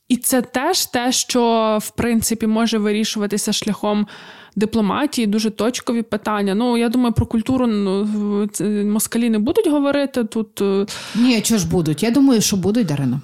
[0.08, 4.06] І це теж те, що в принципі може вирішуватися шляхом
[4.56, 6.54] дипломатії, дуже точкові питання.
[6.54, 8.48] Ну я думаю, про культуру ну,
[8.84, 10.60] москалі не будуть говорити тут.
[10.60, 12.02] Е, Ні, що ж будуть?
[12.02, 13.20] Я думаю, що будуть Дарина.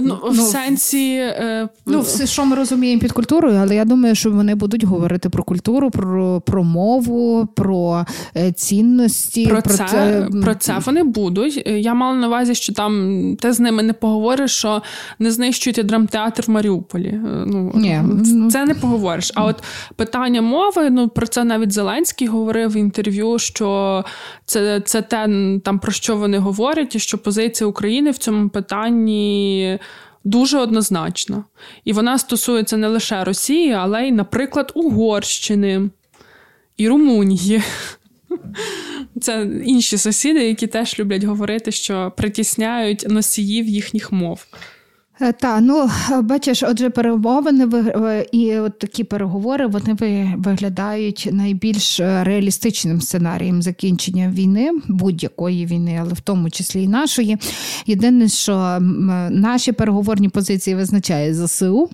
[0.00, 1.14] Ну, В ну, сенсі.
[1.16, 1.68] Е...
[1.86, 5.44] Ну, все, що ми розуміємо під культурою, але я думаю, що вони будуть говорити про
[5.44, 8.06] культуру, про про мову, про
[8.36, 9.46] е, цінності.
[9.46, 10.28] Про, про це це...
[10.42, 11.62] про це вони будуть.
[11.66, 14.82] Я мала на увазі, що там ти з ними не поговориш, що
[15.18, 17.08] не знищують драмтеатр в Маріуполі.
[17.08, 18.00] Е, ну, Ні.
[18.26, 19.32] Ну, Це не поговориш.
[19.34, 19.62] А от
[19.96, 24.04] питання мови, ну про це навіть Зеленський говорив в інтерв'ю, що
[24.44, 25.28] це це те,
[25.64, 29.63] там про що вони говорять, і що позиція України в цьому питанні
[30.24, 31.44] дуже однозначна.
[31.84, 35.90] І вона стосується не лише Росії, але й, наприклад, Угорщини
[36.76, 37.62] і Румунії.
[39.20, 44.46] Це інші сусіди, які теж люблять говорити, що притісняють носіїв їхніх мов.
[45.20, 45.90] Е, так, ну
[46.22, 49.96] бачиш, отже, перемовини е, і от такі переговори вони
[50.38, 57.36] виглядають найбільш е, реалістичним сценарієм закінчення війни, будь-якої війни, але в тому числі і нашої.
[57.86, 58.78] Єдине, що
[59.30, 61.90] наші переговорні позиції визначає ЗСУ.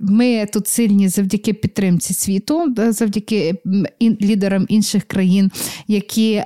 [0.00, 3.54] Ми тут сильні завдяки підтримці світу, завдяки
[4.00, 5.50] лідерам інших країн,
[5.88, 6.42] які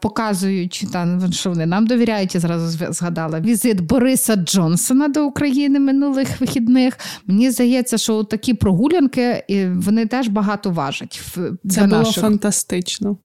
[0.00, 0.86] показують,
[1.30, 2.34] що вони нам довіряють.
[2.34, 5.01] Я зразу згадала візит Бориса Джонсона.
[5.02, 6.98] Путіна до України минулих вихідних.
[7.26, 9.44] Мені здається, що такі прогулянки
[9.76, 11.20] вони теж багато важать.
[11.68, 12.22] Це було наших...
[12.22, 13.16] фантастично.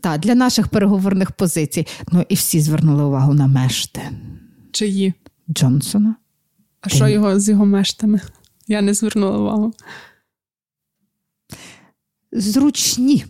[0.00, 1.86] Так, для наших переговорних позицій.
[2.12, 4.00] Ну і всі звернули увагу на мешти.
[4.72, 5.14] Чиї?
[5.50, 6.16] Джонсона.
[6.80, 6.96] А Ти...
[6.96, 8.20] що його з його мештами?
[8.66, 9.72] Я не звернула увагу.
[12.32, 13.24] Зручні.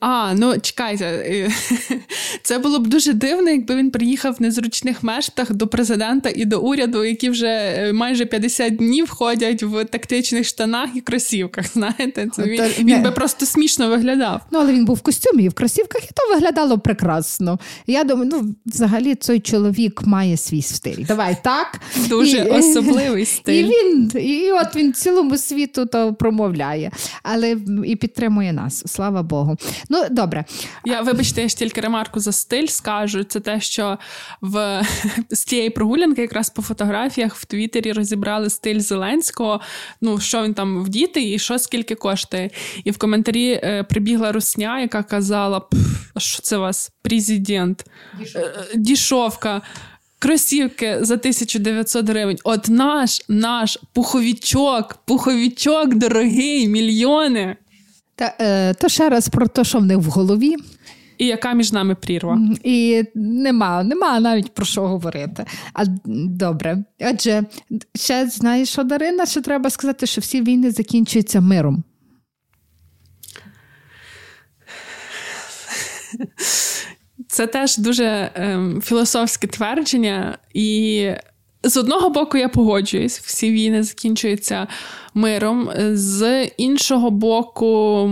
[0.00, 1.50] А, ну чекайте,
[2.42, 6.60] це було б дуже дивно, якби він приїхав в незручних мештах до президента і до
[6.60, 11.66] уряду, які вже е, майже 50 днів ходять в тактичних штанах і кросівках.
[11.72, 14.40] Знаєте, це він, він би просто смішно виглядав.
[14.50, 17.58] Ну, але він був в костюмі і в кросівках, і то виглядало прекрасно.
[17.86, 21.04] Я думаю, ну взагалі цей чоловік має свій стиль.
[21.08, 21.80] Давай так.
[22.08, 23.64] Дуже і, особливий стиль.
[23.64, 26.90] І він, і от він цілому світу то промовляє,
[27.22, 28.82] але і підтримує нас.
[28.86, 29.56] Слава Богу.
[29.88, 30.44] Ну, добре.
[30.84, 33.24] Я вибачте, я ж тільки ремарку за стиль скажу.
[33.24, 33.98] Це те, що
[34.40, 34.82] в
[35.30, 39.60] з цієї прогулянки, якраз по фотографіях в Твіттері розібрали стиль Зеленського.
[40.00, 42.50] Ну, що він там вдіти і що скільки коштує.
[42.84, 45.62] І в коментарі е, прибігла русня, яка казала:
[46.16, 47.84] що це у вас президент,
[48.74, 49.56] дішовка.
[49.56, 49.60] Е,
[50.22, 52.38] Кросівки за 1900 гривень.
[52.44, 57.56] От наш наш пуховічок, пуховічок дорогий, мільйони.
[58.22, 60.56] Та, е, То ще раз про те, що в них в голові.
[61.18, 62.38] І яка між нами прірва?
[62.64, 65.44] І нема, нема навіть про що говорити.
[65.72, 65.84] А
[66.28, 66.84] добре.
[67.00, 67.44] Адже
[67.94, 71.84] ще знаєш, що Дарина, що треба сказати, що всі війни закінчуються миром.
[77.28, 81.08] Це теж дуже ем, філософське твердження, і
[81.64, 84.66] з одного боку, я погоджуюсь, всі війни закінчуються
[85.14, 85.70] миром.
[85.92, 88.10] З іншого боку,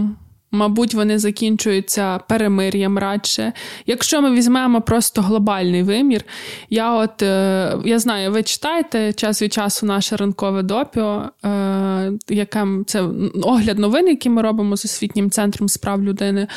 [0.51, 3.53] мабуть, вони закінчуються перемир'ям радше.
[3.87, 6.25] Якщо ми візьмемо просто глобальний вимір,
[6.71, 12.67] я от е, я знаю, ви читаєте час від часу наше ранкове допіо, е, яке
[12.87, 13.05] це
[13.43, 16.49] огляд новин, які ми робимо з освітнім центром справ людини.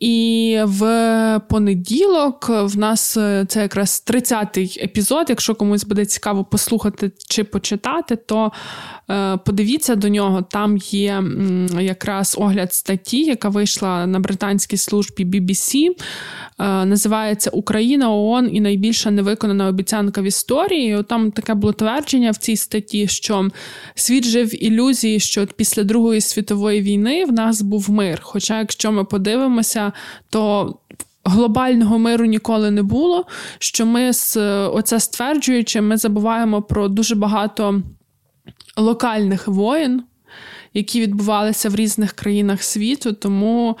[0.00, 5.26] І в понеділок в нас е, це якраз 30-й епізод.
[5.28, 8.52] Якщо комусь буде цікаво послухати чи почитати, то
[9.10, 10.42] е, подивіться до нього.
[10.42, 11.22] Там є
[11.80, 15.88] якраз огляд статті, яка вийшла на британській службі BBC.
[15.88, 21.02] Е, називається Україна ООН і найбільша невиконана обіцянка в історії.
[21.08, 23.48] Там таке було твердження в цій статті, що
[23.94, 28.18] світ жив ілюзії, що після Другої світової війни в нас був мир.
[28.22, 29.87] Хоча, якщо ми подивимося,
[30.30, 30.74] то
[31.24, 33.26] глобального миру ніколи не було.
[33.58, 34.10] Що ми
[34.72, 37.82] оце стверджуючи, ми забуваємо про дуже багато
[38.76, 40.02] локальних воєн,
[40.74, 43.76] які відбувалися в різних країнах світу, тому.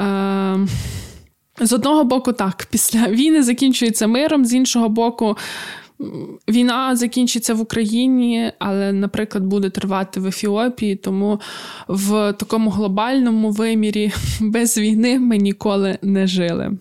[0.00, 0.66] Е-
[1.60, 5.36] з одного боку, так, після війни закінчується миром, з іншого боку,
[6.48, 11.40] війна закінчиться в Україні, але, наприклад, буде тривати в Ефіопії, тому
[11.88, 16.72] в такому глобальному вимірі без війни ми ніколи не жили.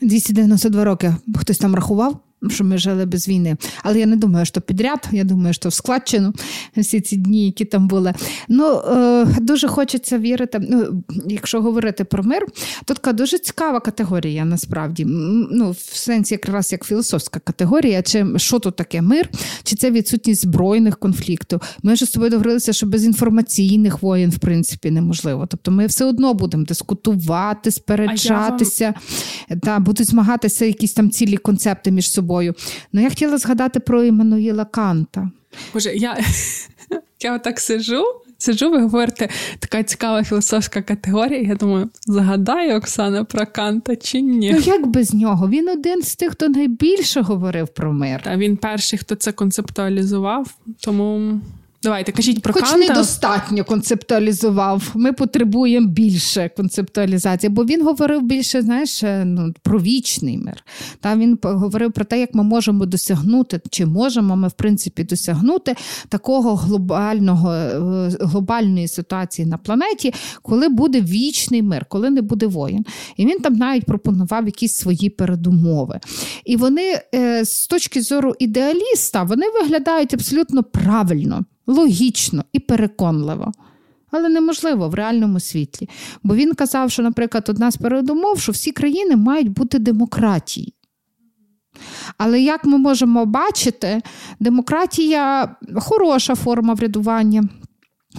[0.00, 2.16] 292 роки хтось там рахував?
[2.50, 3.56] Що ми жили без війни.
[3.82, 6.32] Але я не думаю, що підряд, я думаю, що в складчину
[6.76, 8.14] всі ці дні, які там були.
[8.48, 10.58] Ну, е, Дуже хочеться вірити.
[10.70, 12.46] Ну, Якщо говорити про мир,
[12.84, 15.04] то така дуже цікава категорія насправді.
[15.50, 19.28] Ну, В сенсі якраз як філософська категорія, чи що тут таке мир,
[19.62, 21.60] чи це відсутність збройних конфліктів.
[21.82, 25.46] Ми вже з тобою договорилися, що без інформаційних воєн, в принципі, неможливо.
[25.50, 28.94] Тобто ми все одно будемо дискутувати, сперечатися,
[29.50, 29.60] вам...
[29.60, 32.33] та, будуть змагатися якісь там цілі концепти між собою.
[32.92, 35.30] Ну, я хотіла згадати про Іммануїла Канта.
[35.72, 36.18] Боже, я
[37.22, 38.04] я отак сижу,
[38.38, 39.28] сижу, ви говорите,
[39.58, 41.40] така цікава філософська категорія.
[41.40, 44.52] Я думаю, згадає Оксана про Канта чи ні?
[44.52, 45.48] Ну як без нього?
[45.48, 48.20] Він один з тих, хто найбільше говорив про мир.
[48.22, 51.40] Та він перший, хто це концептуалізував, тому.
[51.84, 52.88] Давайте кажіть про Хоч Канта.
[52.88, 54.90] недостатньо концептуалізував.
[54.94, 60.64] Ми потребуємо більше концептуалізації, бо він говорив більше, знаєш, е, ну, про вічний мир.
[61.00, 65.74] Та він говорив про те, як ми можемо досягнути, чи можемо ми в принципі досягнути
[66.08, 67.78] такого глобального е,
[68.20, 72.84] глобальної ситуації на планеті, коли буде вічний мир, коли не буде воїн.
[73.16, 76.00] І він там навіть пропонував якісь свої передумови.
[76.44, 83.52] І вони е, з точки зору ідеаліста вони виглядають абсолютно правильно логічно і переконливо.
[84.10, 85.88] Але неможливо в реальному світлі.
[86.22, 90.74] Бо він казав, що, наприклад, одна з передумов, що всі країни мають бути демократії.
[92.18, 94.02] Але як ми можемо бачити,
[94.40, 97.48] демократія хороша форма врядування.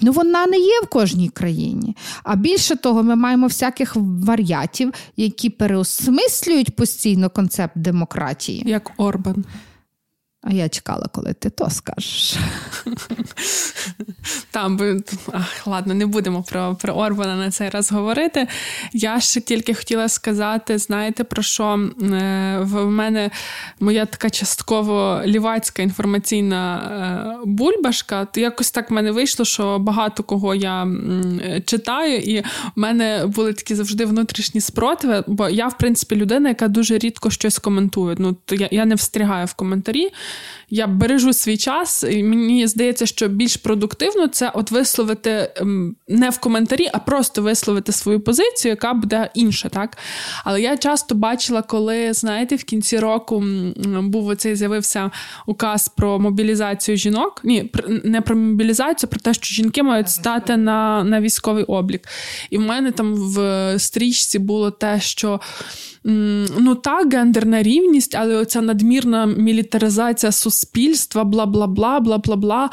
[0.02, 1.96] Ну, вона не є в кожній країні.
[2.24, 8.64] А більше того, ми маємо всяких варіатів, які переосмислюють постійно концепт демократії.
[8.66, 9.46] Як Орбан.
[10.48, 12.36] А я чекала, коли ти то скажеш.
[14.52, 15.02] Там
[15.34, 18.48] ах, ладно, не будемо про про Орбана на цей раз говорити.
[18.94, 23.32] Я ще тільки хотіла сказати: знаєте, про що е, в мене
[23.80, 28.26] моя така частково лівацька інформаційна е, бульбашка.
[28.26, 30.88] То якось так в мене вийшло, що багато кого я
[31.66, 36.68] читаю, і в мене були такі завжди внутрішні спротиви, бо я, в принципі, людина, яка
[36.68, 38.16] дуже рідко щось коментує.
[38.20, 40.10] Ну, то я, я не встрягаю в коментарі
[40.70, 46.30] я бережу свій час, і мені здається, що більш продуктивно це от висловити ем, не
[46.30, 49.70] в коментарі, а просто висловити свою позицію, яка буде інша.
[49.70, 49.98] так?
[50.44, 53.44] Але я часто бачила, коли, знаєте, в кінці року
[53.86, 55.12] був оцей з'явився
[55.46, 57.42] указ про мобілізацію жінок.
[57.44, 57.72] Ні,
[58.04, 62.08] не про мобілізацію, про те, що жінки мають стати на, на військовий облік.
[62.50, 65.40] І в мене там в стрічці було те, що.
[66.08, 72.70] Ну так, гендерна рівність, але оця надмірна мілітаризація суспільства, бла бла бла, бла бла бла.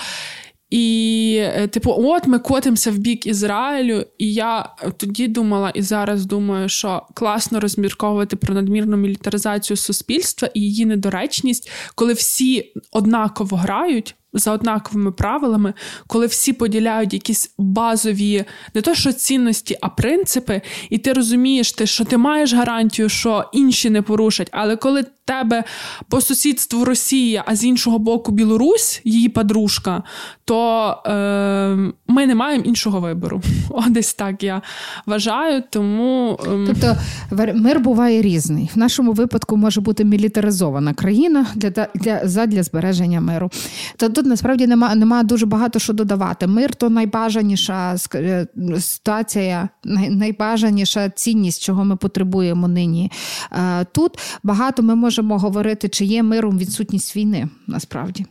[0.70, 4.04] І, е, типу, от ми котимося в бік Ізраїлю.
[4.18, 10.60] І я тоді думала, і зараз думаю, що класно розмірковувати про надмірну мілітаризацію суспільства і
[10.60, 15.74] її недоречність, коли всі однаково грають за однаковими правилами,
[16.06, 20.60] коли всі поділяють якісь базові не то що цінності, а принципи,
[20.90, 25.64] і ти розумієш, ти, що ти маєш гарантію, що інші не порушать, але коли тебе
[26.08, 30.02] по сусідству Росія, а з іншого боку Білорусь, її подружка,
[30.44, 31.12] то е,
[32.08, 33.40] ми не маємо іншого вибору.
[33.70, 34.62] О, десь так я
[35.06, 35.62] вважаю.
[35.70, 36.66] Тому е...
[36.66, 36.96] тобто
[37.54, 38.70] мир буває різний.
[38.74, 43.50] В нашому випадку може бути мілітаризована країна для для задля збереження миру.
[43.96, 46.46] То тут насправді немає нема дуже багато що додавати.
[46.46, 48.46] Мир то найбажаніша е,
[48.80, 49.68] ситуація,
[50.10, 53.12] найбажаніша цінність, чого ми потребуємо нині.
[53.52, 58.26] Е, тут багато ми можемо говорити, чи є миром відсутність війни насправді.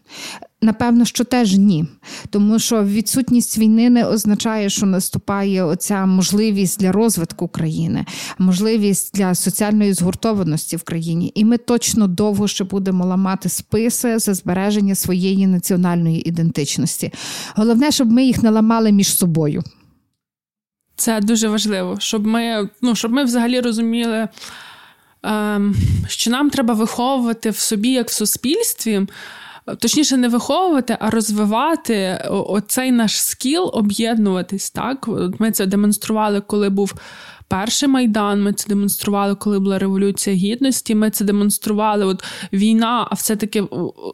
[0.64, 1.86] Напевно, що теж ні,
[2.30, 8.06] тому що відсутність війни не означає, що наступає оця можливість для розвитку країни,
[8.38, 11.32] можливість для соціальної згуртованості в країні.
[11.36, 17.12] І ми точно довго ще будемо ламати списи за збереження своєї національної ідентичності.
[17.56, 19.64] Головне, щоб ми їх не ламали між собою.
[20.96, 24.28] Це дуже важливо, щоб ми, ну, щоб ми взагалі розуміли.
[25.24, 25.76] Ем,
[26.08, 29.08] що нам треба виховувати в собі, як в суспільстві.
[29.80, 34.70] Точніше, не виховувати, а розвивати оцей наш скіл об'єднуватись.
[34.70, 35.10] Так,
[35.40, 36.94] ми це демонстрували, коли був
[37.52, 38.44] перший майдан.
[38.44, 40.96] Ми це демонстрували, коли була революція гідності.
[40.96, 42.06] Ми це демонстрували.
[42.06, 42.24] От
[42.54, 43.64] війна, а все-таки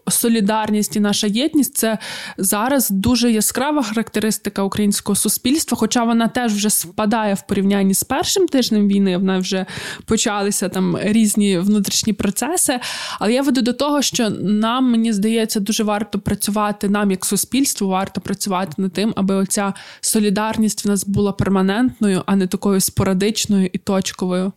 [0.07, 1.97] солідарність і наша єдність це
[2.37, 5.77] зараз дуже яскрава характеристика українського суспільства.
[5.77, 9.17] Хоча вона теж вже спадає в порівнянні з першим тижнем війни.
[9.17, 9.65] Вона вже
[10.05, 12.79] почалися там різні внутрішні процеси.
[13.19, 17.87] Але я веду до того, що нам мені здається дуже варто працювати нам, як суспільству,
[17.87, 23.26] варто працювати над тим, аби оця солідарність в нас була перманентною, а не такою спорадичною
[23.73, 24.51] і точковою.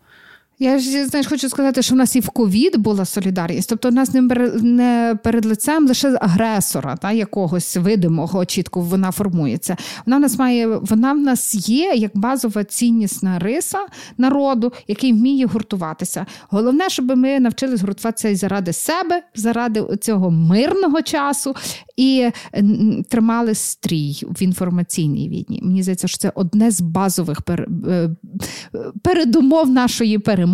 [0.63, 3.93] Я ж знаєш, хочу сказати, що в нас і в ковід була солідарність, тобто в
[3.93, 4.11] нас
[4.63, 9.77] не перед лицем лише агресора, та якогось видимого, чітко вона формується.
[10.07, 13.79] Вона в нас має, вона в нас є як базова ціннісна риса
[14.19, 16.27] народу, який вміє гуртуватися.
[16.49, 21.55] Головне, щоб ми навчились гуртуватися і заради себе, заради цього мирного часу
[21.97, 22.31] і
[23.09, 25.61] тримали стрій в інформаційній війні.
[25.63, 28.11] Мені здається, що це одне з базових е,
[29.03, 30.50] передумов нашої перемоги.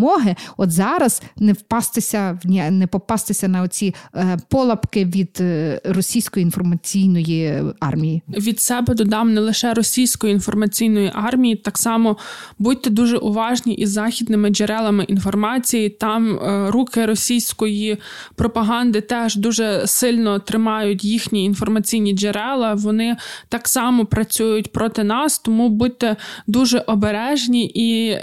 [0.57, 2.39] От зараз не впастися
[2.71, 8.23] не попастися на оці е, полапки від е, російської інформаційної армії.
[8.29, 12.17] Від себе додам не лише російської інформаційної армії, так само
[12.59, 15.91] будьте дуже уважні із західними джерелами інформації.
[15.91, 16.39] Там
[16.69, 17.99] руки російської
[18.35, 22.75] пропаганди теж дуже сильно тримають їхні інформаційні джерела.
[22.75, 23.17] Вони
[23.49, 26.17] так само працюють проти нас, тому будьте
[26.47, 28.17] дуже обережні і.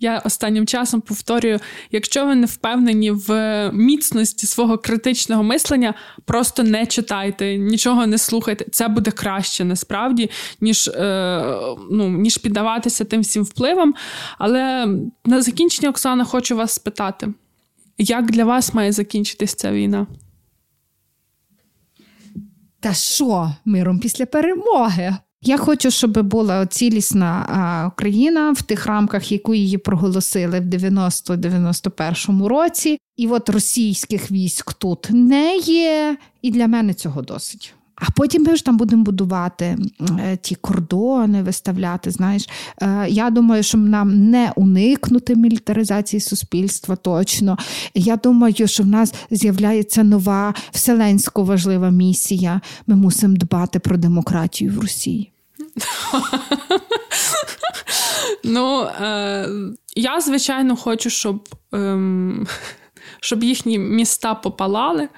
[0.00, 1.58] Я останнім часом повторюю:
[1.90, 5.94] якщо ви не впевнені в міцності свого критичного мислення,
[6.24, 8.64] просто не читайте, нічого не слухайте.
[8.70, 10.30] Це буде краще насправді,
[10.60, 11.42] ніж е,
[11.90, 13.94] ну, ніж піддаватися тим всім впливам.
[14.38, 14.86] Але
[15.24, 17.34] на закінчення, Оксана, хочу вас спитати:
[17.98, 20.06] як для вас має закінчитись ця війна?
[22.80, 25.16] Та що миром після перемоги?
[25.42, 32.98] Я хочу, щоб була цілісна Україна в тих рамках, яку її проголосили в 90-91 році,
[33.16, 37.74] і от російських військ тут не є, і для мене цього досить.
[38.00, 39.78] А потім ми ж там будемо будувати
[40.20, 42.10] е, ті кордони, виставляти.
[42.10, 42.48] Знаєш,
[42.82, 47.58] е, я думаю, що нам не уникнути мілітаризації суспільства точно.
[47.94, 52.60] Я думаю, що в нас з'являється нова вселенсько важлива місія.
[52.86, 55.32] Ми мусимо дбати про демократію в Росії.
[58.44, 59.48] Ну, е,
[59.96, 61.98] я, звичайно, хочу, щоб, е,
[63.20, 65.08] щоб їхні міста попалали.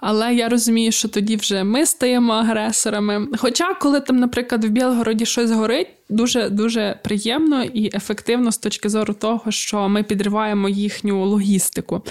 [0.00, 3.26] Але я розумію, що тоді вже ми стаємо агресорами.
[3.38, 8.88] Хоча, коли там, наприклад, в Білгороді щось горить, дуже дуже приємно і ефективно з точки
[8.88, 12.02] зору того, що ми підриваємо їхню логістику.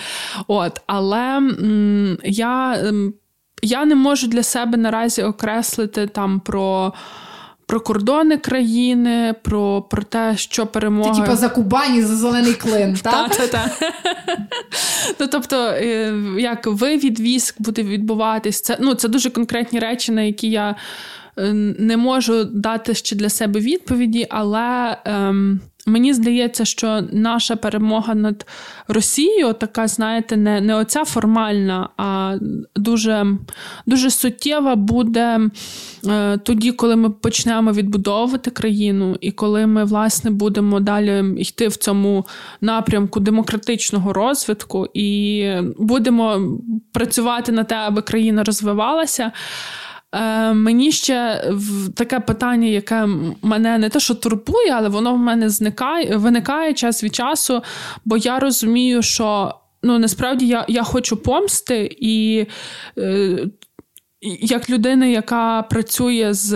[0.48, 3.14] От, Але м- я, м-
[3.62, 6.94] я не можу для себе наразі окреслити там про
[7.70, 11.16] про кордони країни, про про те, що перемога...
[11.16, 13.36] Ти, типу, за Кубані, за зелений клин, так?
[13.36, 13.70] Так,
[15.20, 20.22] Ну, тобто, е, як вивід військ буде відбуватись, це ну, це дуже конкретні речі, на
[20.22, 20.76] які я
[21.80, 24.98] не можу дати ще для себе відповіді, але.
[25.06, 25.60] Ем,
[25.90, 28.46] Мені здається, що наша перемога над
[28.88, 32.38] Росією, така, знаєте, не не оця формальна, а
[32.76, 33.26] дуже
[33.86, 35.40] дуже суттєва буде
[36.08, 41.76] е, тоді, коли ми почнемо відбудовувати країну, і коли ми, власне, будемо далі йти в
[41.76, 42.26] цьому
[42.62, 45.46] напрямку демократичного розвитку і
[45.78, 46.58] будемо
[46.92, 49.32] працювати на те, аби країна розвивалася.
[50.16, 51.44] Е, Мені ще
[51.96, 53.06] таке питання, яке
[53.42, 57.62] мене не те, що турбує, але воно в мене зникає, виникає час від часу,
[58.06, 62.46] бо я розумію, що ну насправді я я хочу помсти і.
[62.98, 63.48] Е,
[64.22, 66.50] як людина, яка працює з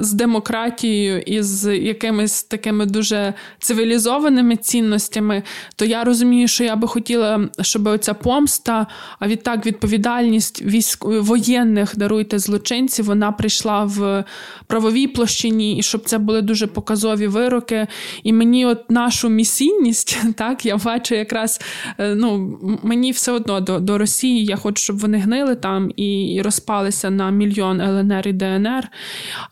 [0.00, 5.42] з демократією і з якимись такими дуже цивілізованими цінностями,
[5.76, 8.86] то я розумію, що я би хотіла, щоб оця помста,
[9.18, 14.24] а відтак відповідальність військ воєнних даруйте злочинців, вона прийшла в
[14.66, 17.86] правовій площині, і щоб це були дуже показові вироки.
[18.22, 21.60] І мені, от нашу місійність, так я бачу, якраз
[21.98, 24.44] е, ну мені все одно до, до Росії.
[24.44, 28.88] Я хочу, щоб вони гнили там і, і розпалися поділилися на мільйон ЛНР і ДНР.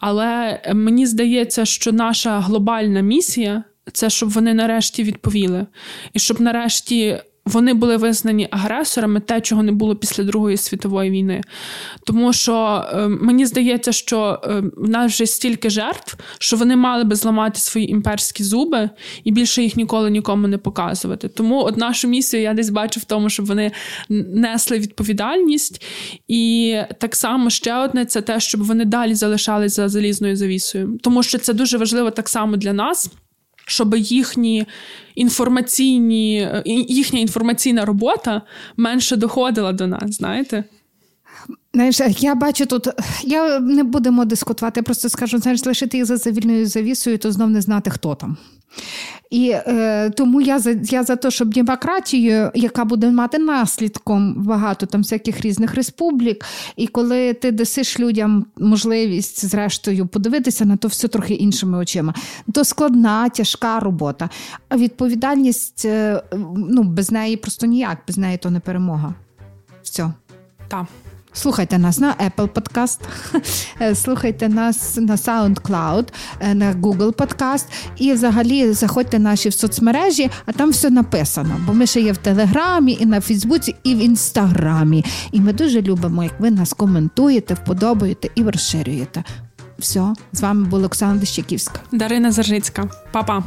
[0.00, 5.66] Але мені здається, що наша глобальна місія це щоб вони нарешті відповіли,
[6.12, 11.42] і щоб нарешті вони були визнані агресорами, те, чого не було після Другої світової війни.
[12.04, 17.04] Тому що е, мені здається, що е, в нас вже стільки жертв, що вони мали
[17.04, 18.90] би зламати свої імперські зуби
[19.24, 21.28] і більше їх ніколи нікому не показувати.
[21.28, 23.72] Тому от нашу місію я десь бачу в тому, щоб вони
[24.08, 25.82] несли відповідальність.
[26.28, 30.98] І так само ще одне це те, щоб вони далі залишалися за залізною завісою.
[31.02, 33.10] Тому що це дуже важливо так само для нас
[33.66, 34.66] щоб їхні
[35.14, 38.42] інформаційні, е, їхня інформаційна робота
[38.76, 40.64] менше доходила до нас, знаєте?
[41.74, 42.88] Знаєш, я бачу тут,
[43.22, 47.50] я не будемо дискутувати, я просто скажу, знаєш, лишити їх за завільною завісою, то знов
[47.50, 48.36] не знати, хто там.
[49.30, 54.86] І е, тому я за я за те, щоб демократію, яка буде мати наслідком багато
[54.86, 56.44] там всяких різних республік,
[56.76, 62.14] і коли ти дасиш людям можливість, зрештою, подивитися на то все трохи іншими очима,
[62.52, 64.28] то складна, тяжка робота.
[64.68, 66.22] А відповідальність е,
[66.56, 69.14] ну, без неї просто ніяк, без неї то не перемога.
[69.82, 70.10] Все.
[70.68, 70.86] Так.
[71.36, 73.00] Слухайте нас на Apple Podcast,
[73.94, 76.08] слухайте нас на SoundCloud,
[76.54, 77.64] на Google Podcast
[77.96, 81.56] і взагалі заходьте наші в соцмережі, а там все написано.
[81.66, 85.04] Бо ми ще є в Телеграмі, і на Фейсбуці, і в Інстаграмі.
[85.32, 89.24] І ми дуже любимо, як ви нас коментуєте, вподобаєте і розширюєте.
[89.78, 91.80] Все, з вами була Оксана Дещаківська.
[91.92, 92.88] Дарина Заржицька.
[93.12, 93.42] Па-па.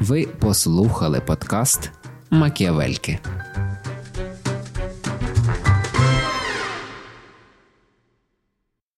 [0.00, 1.90] Ви послухали подкаст
[2.30, 3.18] Макіавельки.